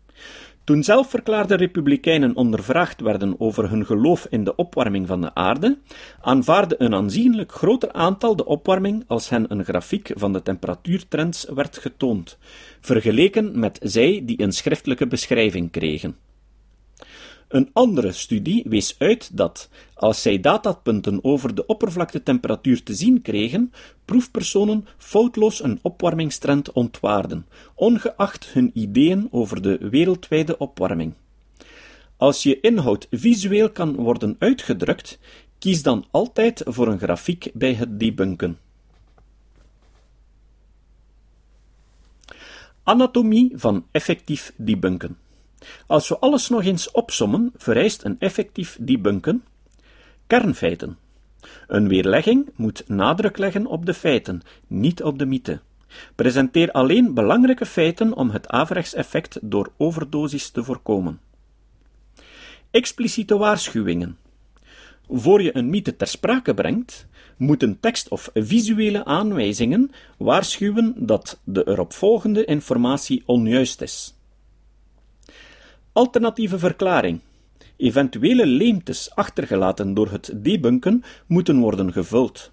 Toen 0.69 0.83
zelfverklaarde 0.83 1.55
republikeinen 1.55 2.37
ondervraagd 2.37 3.01
werden 3.01 3.41
over 3.41 3.71
hun 3.71 3.87
geloof 3.87 4.27
in 4.31 4.45
de 4.45 4.57
opwarming 4.57 5.07
van 5.07 5.21
de 5.21 5.35
aarde, 5.35 5.79
aanvaarde 6.21 6.75
een 6.79 6.95
aanzienlijk 6.95 7.53
groter 7.53 7.93
aantal 7.93 8.37
de 8.37 8.45
opwarming 8.45 9.05
als 9.07 9.29
hen 9.29 9.45
een 9.49 9.65
grafiek 9.65 10.11
van 10.15 10.33
de 10.33 10.43
temperatuurtrends 10.43 11.47
werd 11.55 11.79
getoond, 11.79 12.39
vergeleken 12.81 13.59
met 13.59 13.79
zij 13.83 14.23
die 14.25 14.43
een 14.43 14.53
schriftelijke 14.53 15.07
beschrijving 15.07 15.71
kregen. 15.71 16.17
Een 17.49 17.71
andere 17.73 18.13
studie 18.13 18.65
wees 18.69 18.95
uit 18.99 19.37
dat, 19.37 19.69
als 19.95 20.23
zij 20.23 20.41
datapunten 20.41 21.25
over 21.25 21.55
de 21.55 21.67
oppervlaktetemperatuur 21.67 22.83
te 22.83 22.95
zien 22.95 23.23
kregen, 23.23 23.73
proefpersonen 24.05 24.87
foutloos 24.97 25.63
een 25.63 25.79
opwarmingstrend 25.83 26.73
ontwaarden, 26.73 27.47
ongeacht 27.75 28.47
hun 28.47 28.71
ideeën 28.75 29.29
over 29.31 29.63
de 29.63 29.89
wereldwijde 29.91 30.59
opwarming. 30.59 31.15
Als 32.17 32.43
je 32.43 32.61
inhoud 32.61 33.07
visueel 33.11 33.71
kan 33.71 33.95
worden 33.95 34.37
uitgedrukt, 34.39 35.19
kies 35.59 35.83
dan 35.83 36.05
altijd 36.11 36.63
voor 36.67 36.89
een 36.89 36.99
grafiek 36.99 37.51
bij 37.55 37.75
het 37.75 38.01
debunken. 38.01 38.59
Anatomie 42.83 43.53
van 43.55 43.87
effectief 43.91 44.53
debunken. 44.57 45.17
Als 45.87 46.09
we 46.09 46.19
alles 46.19 46.49
nog 46.49 46.65
eens 46.65 46.91
opsommen, 46.91 47.53
vereist 47.57 48.05
een 48.05 48.17
effectief 48.19 48.77
debunken 48.81 49.45
kernfeiten. 50.27 50.99
Een 51.67 51.89
weerlegging 51.89 52.51
moet 52.57 52.89
nadruk 52.89 53.39
leggen 53.39 53.67
op 53.67 53.87
de 53.87 53.95
feiten, 53.95 54.43
niet 54.67 55.03
op 55.03 55.19
de 55.19 55.27
mythe. 55.27 55.61
Presenteer 56.15 56.71
alleen 56.71 57.15
belangrijke 57.15 57.67
feiten 57.67 58.15
om 58.15 58.31
het 58.31 58.49
averechtseffect 58.49 59.39
door 59.43 59.73
overdosis 59.77 60.51
te 60.51 60.65
voorkomen. 60.65 61.21
Expliciete 62.71 63.37
waarschuwingen. 63.37 64.19
Voor 65.09 65.43
je 65.43 65.57
een 65.57 65.71
mythe 65.71 65.97
ter 65.97 66.07
sprake 66.07 66.55
brengt, 66.55 67.07
moeten 67.37 67.81
tekst 67.81 68.09
of 68.09 68.31
visuele 68.35 69.05
aanwijzingen 69.05 69.91
waarschuwen 70.19 70.95
dat 70.97 71.41
de 71.45 71.69
eropvolgende 71.69 72.45
informatie 72.45 73.23
onjuist 73.27 73.81
is. 73.81 74.18
Alternatieve 75.99 76.59
verklaring. 76.59 77.21
Eventuele 77.77 78.47
leemtes 78.47 79.15
achtergelaten 79.15 79.95
door 79.95 80.11
het 80.11 80.33
debunken 80.35 81.03
moeten 81.27 81.59
worden 81.59 81.93
gevuld. 81.93 82.53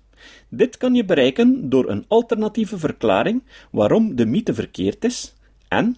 Dit 0.50 0.78
kan 0.78 0.96
je 0.96 1.06
bereiken 1.06 1.70
door 1.70 1.90
een 1.90 2.06
alternatieve 2.08 2.78
verklaring 2.78 3.44
waarom 3.72 4.16
de 4.16 4.26
mythe 4.26 4.54
verkeerd 4.54 5.04
is 5.04 5.34
en, 5.68 5.98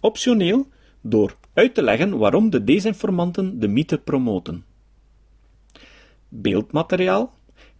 optioneel, 0.00 0.66
door 1.00 1.36
uit 1.52 1.74
te 1.74 1.82
leggen 1.82 2.18
waarom 2.18 2.50
de 2.50 2.64
desinformanten 2.64 3.60
de 3.60 3.68
mythe 3.68 3.98
promoten. 3.98 4.64
Beeldmateriaal. 6.28 7.34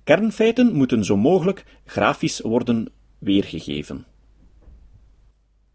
Kernfeiten 0.05 0.73
moeten 0.73 1.05
zo 1.05 1.17
mogelijk 1.17 1.65
grafisch 1.85 2.41
worden 2.41 2.89
weergegeven. 3.19 4.07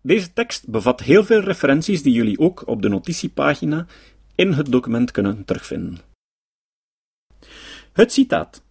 Deze 0.08 0.34
tekst 0.34 0.68
bevat 0.68 1.00
heel 1.00 1.24
veel 1.24 1.40
referenties 1.40 2.02
die 2.02 2.14
jullie 2.14 2.40
ook 2.40 2.68
op 2.68 2.82
de 2.82 2.90
notitiepagina 2.90 3.86
in 4.36 4.52
het 4.52 4.72
document 4.72 5.12
kunnen 5.12 5.46
terugvinden. 5.46 5.98
Het 7.94 8.14
citaat. 8.14 8.64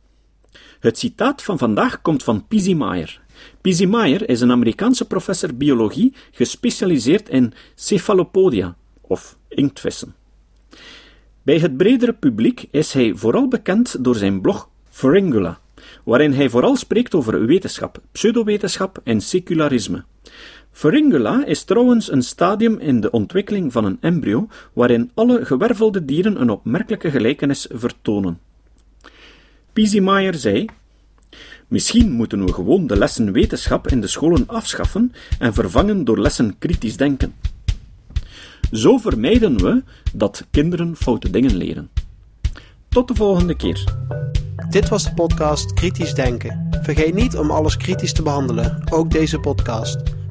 Het 0.80 0.98
citaat 0.98 1.42
van 1.42 1.58
vandaag 1.58 2.02
komt 2.02 2.22
van 2.22 2.46
Pizzi 2.46 2.74
Meyer. 2.74 3.20
Pizzi 3.60 3.86
Meyer 3.86 4.28
is 4.28 4.40
een 4.40 4.50
Amerikaanse 4.50 5.06
professor 5.06 5.54
biologie 5.54 6.14
gespecialiseerd 6.30 7.28
in 7.28 7.52
cephalopodia, 7.74 8.76
of 9.00 9.36
inktvissen. 9.48 10.14
Bij 11.42 11.58
het 11.58 11.76
bredere 11.76 12.12
publiek 12.12 12.68
is 12.70 12.92
hij 12.92 13.14
vooral 13.14 13.48
bekend 13.48 14.04
door 14.04 14.16
zijn 14.16 14.40
blog 14.40 14.68
Pharyngula, 14.90 15.60
waarin 16.04 16.32
hij 16.32 16.48
vooral 16.48 16.76
spreekt 16.76 17.14
over 17.14 17.46
wetenschap, 17.46 18.02
pseudowetenschap 18.12 19.00
en 19.04 19.20
secularisme. 19.20 20.04
Pharyngula 20.76 21.44
is 21.46 21.64
trouwens 21.64 22.12
een 22.12 22.22
stadium 22.22 22.78
in 22.78 23.00
de 23.00 23.10
ontwikkeling 23.10 23.72
van 23.72 23.84
een 23.84 23.98
embryo 24.00 24.48
waarin 24.72 25.10
alle 25.14 25.44
gewervelde 25.44 26.04
dieren 26.04 26.40
een 26.40 26.50
opmerkelijke 26.50 27.10
gelijkenis 27.10 27.66
vertonen. 27.70 28.38
Piesiemeyer 29.72 30.34
zei: 30.34 30.66
Misschien 31.68 32.10
moeten 32.10 32.44
we 32.44 32.52
gewoon 32.52 32.86
de 32.86 32.96
lessen 32.96 33.32
wetenschap 33.32 33.88
in 33.88 34.00
de 34.00 34.06
scholen 34.06 34.46
afschaffen 34.46 35.12
en 35.38 35.54
vervangen 35.54 36.04
door 36.04 36.18
lessen 36.18 36.58
kritisch 36.58 36.96
denken. 36.96 37.34
Zo 38.72 38.98
vermijden 38.98 39.56
we 39.56 39.82
dat 40.14 40.46
kinderen 40.50 40.96
foute 40.96 41.30
dingen 41.30 41.56
leren. 41.56 41.90
Tot 42.88 43.08
de 43.08 43.14
volgende 43.14 43.56
keer. 43.56 43.84
Dit 44.70 44.88
was 44.88 45.04
de 45.04 45.14
podcast 45.14 45.72
Kritisch 45.72 46.14
Denken. 46.14 46.68
Vergeet 46.82 47.14
niet 47.14 47.36
om 47.36 47.50
alles 47.50 47.76
kritisch 47.76 48.12
te 48.12 48.22
behandelen, 48.22 48.82
ook 48.90 49.10
deze 49.10 49.38
podcast. 49.38 50.15